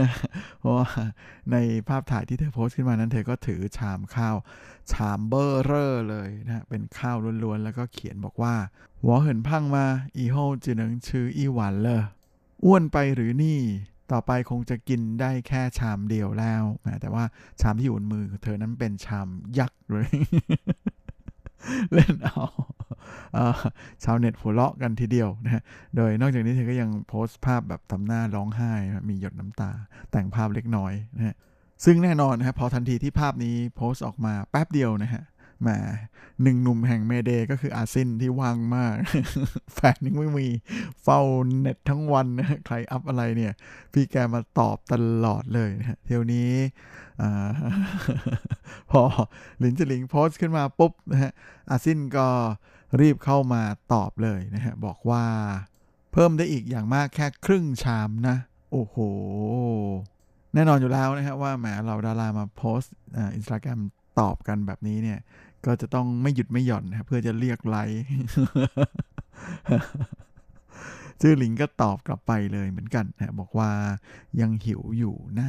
[0.00, 0.08] นะ
[0.60, 0.88] เพราะว่า
[1.52, 1.56] ใน
[1.88, 4.36] ภาพถ่ายที่เธอโพสต์ขึ้นมานั้น เธอก็ถือชามข้าว
[4.92, 8.54] ชามเบอร์เรอเลยนะเป็นข้าวล้วนๆ แล้วก็เขียนบอกว่า
[9.00, 12.02] หัวเหินพังมา อีโฮจืหนังชื่ออีหวันเลย
[12.64, 13.58] อ้วนไปหรือนี่
[14.12, 17.24] ต่อไปคงจะกินได้แค่ชามเดียวแล้วแหมแต่ว่า
[17.60, 19.28] ชามที่อยู่บนมือเธอนั้นเป็นชาม
[19.58, 20.10] ยักษ์เลย
[21.92, 22.40] เล่นเอา
[24.04, 25.62] ชาวเน็ตหัวเราะกันทีเดียวนะ
[25.96, 28.72] โดยนอกจากนี้เธอก็ยังโพสต์ภาพแบบทำหน้าร้องไห้
[29.08, 29.70] มีหยดน้ำตา
[30.10, 31.36] แต่งภาพเล็กน้อยนะฮะ
[31.84, 35.22] ซึ่งแน่นอนนะฮะพอทันทีที่ภาพนี้โพสต์ออกมาแป๊บเดียวนะฮะ
[35.62, 35.68] แหม
[36.42, 38.94] หนึ่งหนุ่มแห่งเมเดก็คืออาซินที่ว่างมาก
[39.74, 40.48] แฟนยังไม่มี
[41.02, 41.20] เฝ้า
[41.58, 43.52] เน็ตทั้งวันนะใครอัพอะไรเนี่ย
[43.92, 46.50] พี่แกมาตอบตลอดเลยนะเที่ยวนี้
[47.20, 47.22] อ
[48.90, 49.02] พอ
[49.58, 51.32] หลินจิหลิงโพสต์ขึ้นมาปุ๊บนะฮะ
[51.70, 52.26] อาซินก็
[53.00, 55.24] รีบเข้ามาตอบเลยนะฮะบอกว่า
[56.12, 58.36] เพิ่มได้อีกอย่างมากแค่ครึ่งชามนะ
[58.72, 58.96] โอ้โห
[60.54, 62.94] แน่นอนอยู่แล้วนะฮะว่าแหมเราดารามาโพสต์
[63.36, 63.80] อินสตาแกรม
[64.20, 65.18] ตอบกันแบบนี้เนี่ย
[65.66, 68.02] ก็จะต้องไม่หยุดไม่หย่อนนะเพื่อจะเรียกไลค์
[71.20, 73.70] ชื่อหลิงก็ตอบกลับไปเลยเหมือนกันนะบอกว่า
[74.40, 75.48] ยังหิวอยู่นะ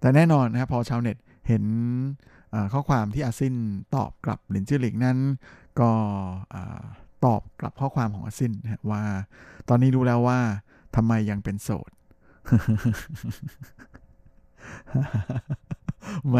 [0.00, 1.16] แต่แน่นอนนะพอชาวเน็ต
[1.48, 1.64] เห็น
[2.72, 3.54] ข้อความที่อาซิน
[3.94, 5.18] ตอบกลับหลินจื้อหลิงนั้น
[5.80, 5.90] ก็
[7.24, 8.52] ตอบกลับข้อความของอาซิน
[8.90, 9.02] ว่า
[9.68, 10.40] ตอนนี้รู้แล้วว่า
[10.96, 11.90] ทำไมยังเป็นโสด
[16.28, 16.36] แหม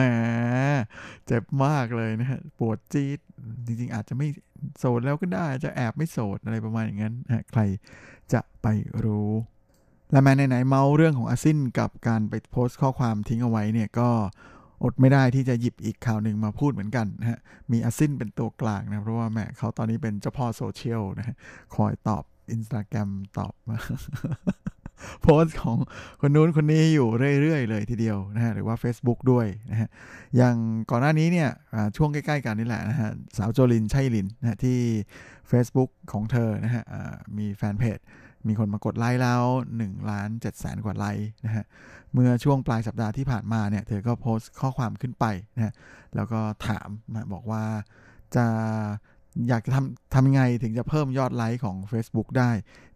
[1.26, 3.18] เจ็บมากเลยนะฮะปวดจี๊ด
[3.66, 4.28] จริงๆ อาจจะไม่
[4.78, 7.60] โสดแล้วก็ได้ จะแอบไม่โสดอะไรประมาณอย่างนั้นนะใคร
[8.32, 8.66] จะไป
[9.04, 9.30] รู้
[10.10, 14.10] และแม้ไหนๆมาเรื่องของอาซินกับการไปโพสต์ข้อความทิ้งเอาไว้เนี่ยก็
[14.82, 17.38] อดไม่ได้ที่จะหยิบอีกข่าวหนึ่งมาพูดเหมือนกันนะฮะ
[17.72, 21.36] มีอาซินเป็นตัวกลางนะเพราะว่าแหมเขาตอนนี้เป็นเจ้าพ่อโซเชียลนะฮะ
[21.74, 23.52] คอยตอบอินสตาแกรมตอบ
[25.22, 25.76] โพสต์ของ
[26.20, 27.08] คนนู้นคนนี้อยู่
[27.42, 29.88] เรื่อย ๆ เลยทีเดียวนะฮะหรือว่า Facebook ด้วยนะฮะ
[30.36, 30.56] อย่าง
[30.90, 31.48] ก่อนหน้านี้เนี่ย
[31.96, 34.78] ช่วงใกล้ ๆ กันนี่แหละนะฮะสาวโจลินชัยลินนะฮะที่
[35.50, 36.84] Facebook ของเธอนะฮะ
[37.38, 37.98] มีแฟนเพจ
[38.48, 39.42] มีคนมากดไลค์แล้ว
[39.76, 41.64] 1ล้าน7แสนกว่าไลค์นะฮะ
[42.12, 45.24] เมื่อช่วงปลายสัปดาห์ที่ผ่านมาเนี่ยเธอก็โพสต์ข้อความขึ้นไป
[45.56, 45.72] นะฮะ
[46.14, 47.64] แล้วก็ถามนะบอกว่า
[48.36, 48.46] จะ
[49.48, 52.50] อยากจะทำทำยังไงถึงจะเพิ่มยอดไลค์ของ Facebook ได้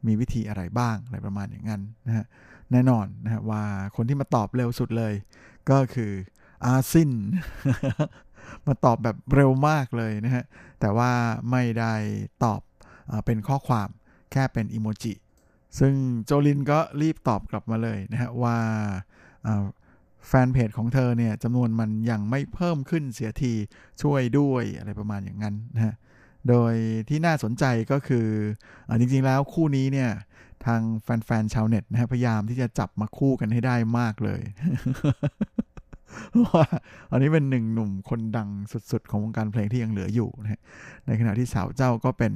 [0.06, 2.26] มีวิธีอะไรบ้างอะไรประมาณอย่างนั้นนะฮะ
[2.72, 3.62] แน่นอนนะฮะว่า
[3.96, 5.14] คนที่มาตอบเร็วสุดเลย
[5.70, 6.12] ก็คือ
[6.64, 7.12] อาซิน
[8.66, 10.44] มาตอบแบบเร็วมากเลยนะฮะ
[10.80, 11.10] แต่ว่า
[11.50, 11.94] ไม่ได้
[12.44, 12.60] ตอบ
[13.10, 13.88] อเป็นข้อความ
[14.32, 15.12] แค่เป็นอิโมจิ
[15.78, 18.58] ซึ่งโจลินก็รีบตอบกลับมาเลยนะฮะว่า
[20.28, 23.52] แฟนเพจของเธอเนี่ยจำนวนมันยังไม่เพิ่มขึ้นเสียที
[24.02, 25.94] ช่วยด้วยอะไรประมาณอย่างนั้นนะฮะ
[26.48, 26.74] โดย
[27.08, 28.26] ที่น่าสนใจก็คือ
[28.88, 30.10] อจริงๆแล้วคู่นี้เนี่ย
[30.66, 34.42] ทางแฟนๆชาวเน็ตนะฮะพยายามที่จะจับมาคู่กันให้ได้มากเลย
[36.44, 36.64] ว่า
[37.10, 40.60] อันนี้เป็นหนึ่งหนุ่มคนดังสุดๆ ของวงการเพลงที่ยังเหลืออยู่นะ
[41.06, 42.32] ในขณะที่สาวเจ้าก็เป็น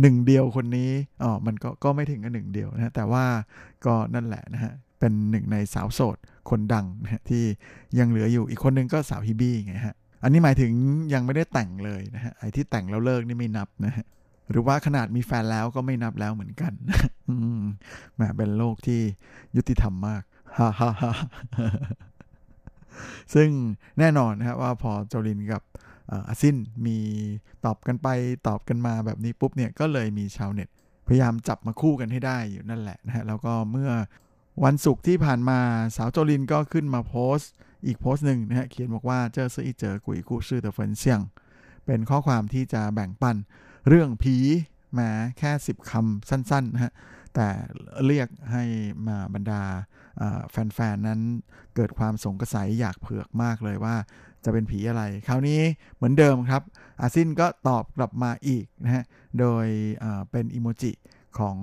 [0.00, 0.90] หนึ่งเดียวคนนี้
[1.22, 3.24] อ๋อมันก็ก็ไม่ถึงกับหนึ่งเดียวนะแต่ว่า
[3.86, 6.16] ก็นั่นแหละนะฮะเป็นหนึ่งในสาวโสด
[6.50, 7.44] คนดังนะที่
[7.98, 10.72] ยังเหลืออยู่อีกคนนึงก็สาวฮิบี้ไงฮะอันนี้หมายถึง
[11.14, 14.06] ยังไม่ได้แต่งเลยนะฮะไอ้ที่แต่งแล้วเลิกนี่ไม่นับนะฮะ
[14.50, 16.72] หรือว่าขนาดมีแฟนแล้วก็ไม่นับแล้วเหมือนกัน
[17.28, 17.62] อืม
[18.14, 19.00] แหมเป็นโลกที่
[19.56, 20.22] ยุติธรรมมาก
[20.56, 21.12] ฮ่าฮ่าฮ่า
[23.34, 23.48] ซึ่ง
[23.98, 25.62] แน่นอนนะฮะว่าพอโจลินกับ
[26.28, 26.98] อาซินมี
[27.64, 28.08] ตอบกันไป
[28.48, 30.68] ตอบกันมาแบบนี้ปุ๊บเนี่ยก็เลยมีชาวเน็ต
[31.06, 33.90] พยายามจับมาคู่กันให้ได้อยู่นั่นแหละนะฮะแล้วก็เมื่อ
[34.64, 35.58] วันศุกร์ที่ผ่านมา
[35.96, 37.52] สาวโจลินก็ขึ้นมาโพสต์
[37.86, 41.20] อีกโพสต์หนึ่งนะฮะเขียนบอกว่า這是一則鬼故事的分享
[41.86, 43.36] เป็นข้อความที่จะแบ่งปัน
[43.88, 44.36] เรื่องผี
[44.92, 46.92] แหมาแค่ 10คำสั้นๆนะฮะ
[47.34, 47.48] แต่
[48.06, 48.64] เรียกให้
[49.06, 49.62] มาบรรดา
[50.50, 51.20] แฟนๆนั้น
[51.74, 53.96] เกิดความสงสัยอยากเผือกมากเลยว่า
[54.44, 55.60] จะเป็นผีอะไร คราวนี้
[55.96, 56.62] เหมือนเดิมครับ
[57.00, 59.04] อาซินก็ตอบกลับมาอีกนะฮะ
[59.40, 59.66] โดย
[60.30, 60.92] เป็นอิโมจิ
[61.38, 61.58] ของ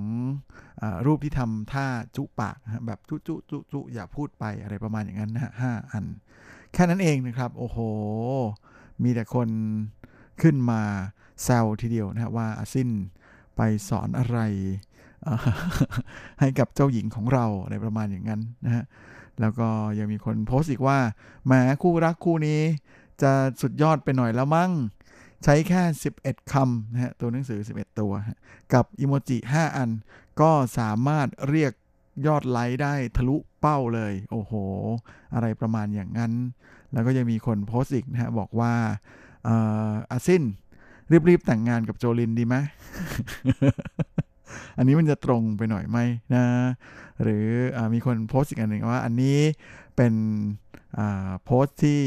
[0.81, 1.85] อรูปที่ทำท่า
[2.15, 6.05] จุปากนะแบบจุจุจุจุอย่าพูดไปอะไรประมาณอย่างนั้นนะห้าอัน
[6.73, 7.77] แค่นั้นเองนะครับ โอ้โห
[9.03, 9.49] มีแต่คน
[10.41, 10.81] ขึ้นมา
[11.43, 12.89] แซวทีเดียวนะฮะว่าอาซิน
[13.55, 14.39] ไปสอนอะไร
[16.39, 18.83] ให้กับเจ้าหญิงของเราอะไรประมาณอย่างนั้นนะฮะ
[19.39, 19.69] แล้วก็
[19.99, 20.99] ยังมีคนโพสต์อีกว่า
[21.45, 22.61] แหมคู่รักคู่นี้
[23.21, 24.71] จะสุดยอดไปหน่อยแล้วมั้ง
[25.43, 25.81] ใช้แค่
[26.17, 28.13] 11คำนะฮะตัวหนังสือ 11 ตัว
[28.73, 29.89] กับอิโมจิ 5 อัน
[30.41, 31.73] ก็สามารถเรียก
[32.27, 34.53] ยอดไลค์ได้ทะลุเป้าเลย โอ้โห
[35.33, 36.33] อะไรประมาณอย่างนั้น
[36.93, 38.73] แล้วก็ยังมีคนโพสต์อีกนะฮะ บอกว่า
[39.47, 39.55] อ่
[39.89, 40.43] ออาซิน
[41.29, 42.55] รีบ ๆ แต่งงานกับโจลินดีไหม
[44.77, 45.97] อันนี้มันจะตรงไปหน่อยไหม
[46.33, 46.43] นะ
[47.23, 47.47] หรือ
[47.77, 49.39] อมีคนโพสต์อีกอันหนึ่งว่า อันนี้
[49.95, 50.13] เป็น
[51.45, 52.01] โพสต์ที่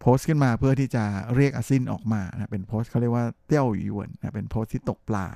[0.00, 1.04] โพสต์ขึ้นมาเพื่อที่จะ
[1.36, 5.26] เรียกอาซินออกมานะเป็นโพสต์เขาเรียกว่า釣魚文 นะเป็นโพสต์ที่ตกปลา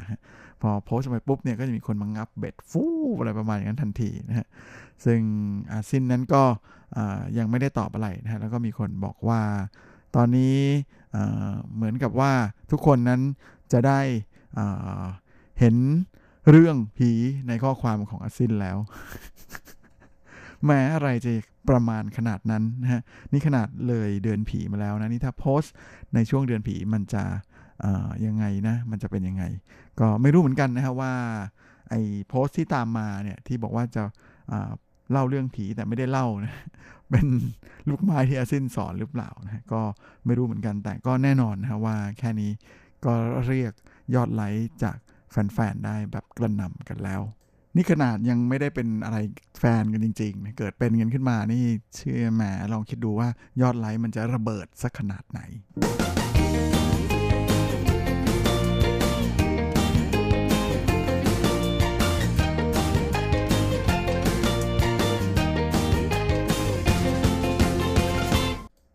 [0.62, 2.84] พอโพสต์ไปปุ๊บเนี่ยก็จะมีคนมางับเบ็ดฟู
[3.18, 4.46] อะไรประมาณอย่างนั้นทันทีนะฮะ
[5.04, 5.20] ซึ่ง
[5.72, 6.42] อาซินนั้นก็
[7.38, 9.40] ยังไม่ได้ตอบอะไรนะฮะแล้วก็มีคนบอกว่า
[10.16, 10.58] ตอนนี้
[11.74, 12.32] เหมือนกับว่า
[12.70, 13.20] ทุกคนนั้น
[13.72, 14.00] จะได้
[15.58, 15.76] เห็น
[16.50, 17.10] เรื่องผี
[17.48, 18.78] ในข้อความของอาซินแล้ว
[20.64, 21.32] แม้อะไรจะ
[21.68, 25.72] ประมาณขนาดนั้นนะฮะนี่ขนาดเลยเดือนผีมาแล้วนะนี่ถ้าโพสต์
[26.14, 27.24] ในช่วงเดือนผีมันจะ
[28.26, 29.44] ยังไงนะ มันจะเป็นยังไง
[30.00, 31.12] ก็ไม่รู้เหมือนกันนะฮะว่า
[31.90, 34.02] ไอ้โพสต์ที่ตามมาเนี่ยที่บอกว่าจะ
[35.10, 36.54] เล่าเรื่องผีแต่ไม่ได้เล่านะ
[37.10, 37.26] เป็น
[37.88, 39.80] ลูกไม้ที่อาซินสอนหรือเปล่านะฮะก็
[40.26, 42.50] ไม่รู้เหมือนกันแต่ก็แน่นอนนะฮะว่าแค่นี้
[43.04, 43.12] ก็
[43.46, 43.72] เรียก
[44.14, 44.96] ยอดไลค์จาก
[45.54, 47.22] แฟนๆได้แบบกระหน่ำกันแล้ว
[47.76, 49.18] นี่ขนาดยังไม่ได้เป็นอะไร
[49.60, 51.64] แฟนกันจริงๆ เกิดเป็นกันขึ้นมานี่
[51.96, 53.28] เชื่อแหมลองคิดดูว่า
[53.60, 55.40] ยอดไลค์มันจะระเบิดสักขนาดไหน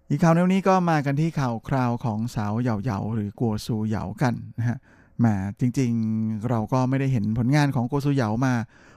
[0.10, 4.78] อีกข่าวในวันนี้ก็มากันที่ข่าวคราวของสาวเหยาเหยาหรือกัวซูเหยากันนะฮะ
[5.22, 5.28] แหม
[5.60, 8.54] จริงๆเราก็ไม่ได้เห็นผลงานของโกซูเหยามา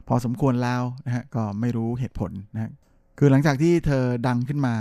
[0.09, 2.71] พอสมควรแล้วนะฮะก็ไม่รู้เหตุผลนะฮะ
[3.19, 4.75] คือหลังจากที่เธอดังขึ้นมา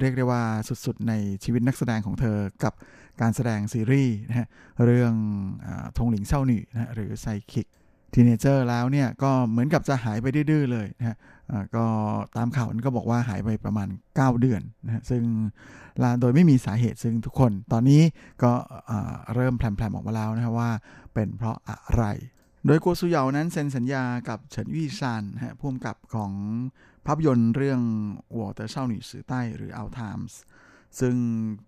[0.00, 1.12] เรียกได้ว่าสุดๆ ใน
[1.44, 2.72] ชีวิตนักแสดงของเธอกับ
[3.20, 4.46] การแสดงซีรีส์นะฮะ
[4.84, 5.14] เรื่อง
[5.66, 7.66] อทงหลิงเศร้าหนี่นะหรือไซคิก
[8.14, 11.16] ทีเนเจอร์แล้วเนี่ยก็เหมือนกับจะหายไปดื้อเลยนะฮะ
[11.76, 11.86] ก็
[12.36, 15.22] ตามข่าวนั้นก็บอกว่าหายไปประมาณ 9 เดือนนะฮะซึ่ง
[16.02, 18.02] ลาโดยไม่มีสาเหตุซึ่งทุกคนตอนนี้
[18.42, 18.52] ก็
[19.34, 20.70] เริ่มแพรมๆออกมาแล้วนะฮะว่า
[21.14, 22.04] เป็นเพราะอะไร
[22.66, 26.32] โดยกัวซูเยานั้นเซ็นสัญญากับเฉินวี่ซานฮะผู้กำกับของ
[27.06, 27.80] ภาพยนตร์เรื่อง
[28.38, 30.32] วอเตอร์เช่าหนีสือใต้หรือ Our Times
[31.00, 31.14] ซึ่ง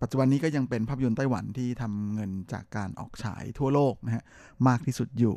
[0.01, 4.25] ปัจจุบันนี้ก็ยังเป็นภาพยนตร์ไต้หวันที่ทำเงินจากการออกฉายทั่วโลกนะฮะ
[4.69, 5.37] มากที่สุดอยู่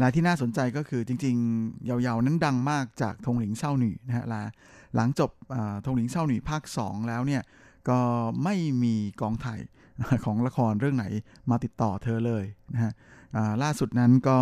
[0.00, 4.42] ละที่น่าสนใจก็คือจริงๆ เหยาเหยานั้นดังมากจากทงหลิงเศร้าหนีนะฮะลา
[4.96, 5.30] หลังจบ
[5.84, 7.42] ทงหลิงเศร้าหนีภาค 2 แล้วเนี่ย
[7.88, 8.00] ก็
[8.44, 9.60] ไม่มีกองถ่าย
[10.24, 11.06] ของละครเรื่องไหน
[11.50, 12.92] มาติดต่อเธอเลยนะฮะ
[13.62, 14.38] ล่าสุดนั้นก็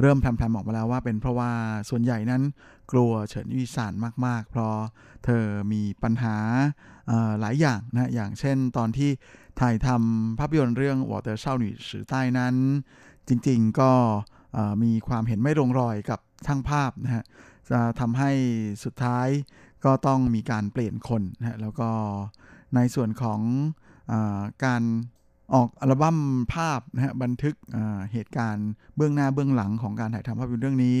[0.00, 1.52] เริ่มแพรมๆออกมาแล้วว่าเป็นเพราะว่า
[1.90, 2.42] ส่วนใหญ่นั้น
[2.92, 3.92] กลัวเฉินยี่สาน
[4.26, 4.76] มากๆ เพราะ
[5.24, 6.36] เธอมีปัญหา
[7.40, 9.10] หลายอย่างนะอย่างเช่นตอนที่
[9.60, 12.54] ถ่ายทำภาพยนตร์เรื่องวอเตอร์เช่าหนีสือใต้นั้น
[13.28, 13.92] จริงๆก็
[14.34, 17.24] เมีความเห็นไม่ลงรอยกับช่างภาพนะฮะ
[17.70, 18.30] จะทำให้
[18.84, 19.28] สุดท้าย
[19.84, 21.90] ก็ต้องมีการเปลี่ยนคนนะฮะแล้วก็
[22.74, 23.40] ในส่วนของ
[24.12, 24.14] อ
[24.64, 24.82] การ
[25.54, 26.18] ออกอัลบั้ม
[26.54, 27.54] ภาพนะฮะบันทึก
[28.12, 30.96] เหตุการณ์เบื้องหน้าเบื้องหลังของการถ่ายทำภาพยนตร์เรื่องนี้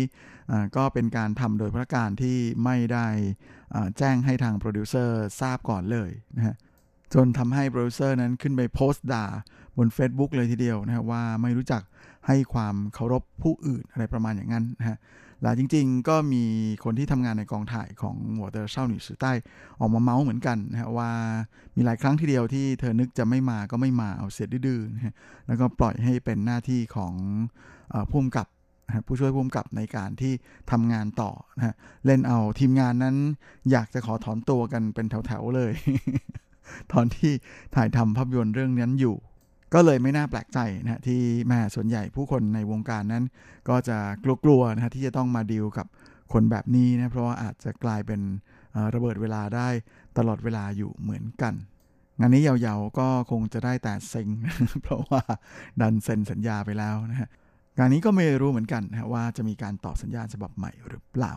[0.76, 3.06] ก็เป็นการทำโดยพลการที่ไม่ได้
[3.98, 6.56] แจ้งให้ทางโปรดิวเซอร์ทราบก่อนเลยนะฮะ
[7.14, 9.26] จนทำให้โปรดิวเซอร์นั้นขึ้นไปโพสต์ด่า
[9.76, 11.82] บน Facebook เลยทีเดียวนะฮะว่าไม่รู้จัก
[12.26, 14.98] ให้ความเคารพผู้อื่นอะไรประมาณอย่างนั้นนะฮะ
[15.42, 16.44] และจริงๆ ก็มี
[16.84, 19.32] คนที่ทำงานในกองถ่ายของหัวเตอร์เช่าหนีสือใต้
[19.80, 21.10] ออกมาเมาส์เหมือนกันนะฮะว่า
[21.76, 25.14] มีหลายครั้งทีเดียวที่เธอนึกจะไม่มาก็ไม่มาเอาเสียดื้อๆนะฮะ
[25.46, 27.14] แล้วก็ปล่อยให้เป็นหน้าที่ของ
[27.92, 28.46] อผู้กำกับ
[29.06, 30.32] ผู้ช่วยผู้กำกับในการที่
[30.70, 31.74] ทำงานต่อนะฮะ
[32.06, 33.16] เล่นเอาทีมงานนั้น
[33.70, 35.72] อยากจะขอถอนตัวกันเป็นแถวๆเลย
[36.92, 37.32] ตอนที่
[37.74, 39.16] ถ่ายทำภาพยนตร์เรื่องนั้นอยู่
[39.74, 43.24] ก็เลยไม่น่าแปลกใจนะที่แม่ส่วนใหญ่ผู้คนในวงการนั้น
[43.68, 43.98] ก็จะ
[44.44, 45.86] กลัวๆนะที่จะต้องมาดีลกับ
[46.32, 48.20] คนแบบนี้นะเพราะว่าอาจจะกลายเป็น
[48.94, 49.68] ระเบิดเวลาได้
[50.18, 51.54] ตลอดเวลาอยู่เหมือนกัน
[52.20, 54.28] งานนี้ยาวๆก็คงจะได้แต่เซ็ง
[54.82, 55.22] เพราะว่า
[55.80, 57.28] ดันเซ็นสัญญาไปแล้วนะฮะ
[57.78, 61.32] งานนี้ก็ไม่รู้เหมือนกันนะว่าจะมีการต่อสัญญาฉบับใหม่หรือเปล่า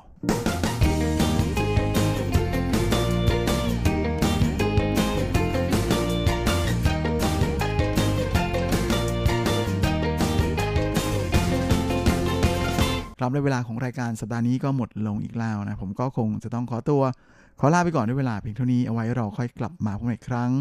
[13.20, 17.02] ครับและเวลาของรายการสัปดาห์นี้ก็หมดลงอีกแล้วนะ ผมก็คงจะต้องขอตัว
[17.60, 20.52] ขอลาไปก่อนด้วยเวลาเพียงเท่านี้เอาไว้เราค่อยกลับมาพบกันอีกครั้ง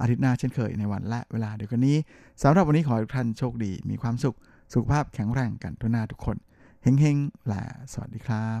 [0.00, 1.96] อาทิตย์หน้าเช่นเคยในวันและเวลาเดียวกันนี้
[2.42, 4.36] สำหรับวันนี้ขอให้ทุกท่านโชคดี มีความสุข
[4.72, 6.36] สุขภาพแข็งแรงกันทุกหน้าทุกคน
[6.82, 8.60] เฮงเๆและสวัสดีครับ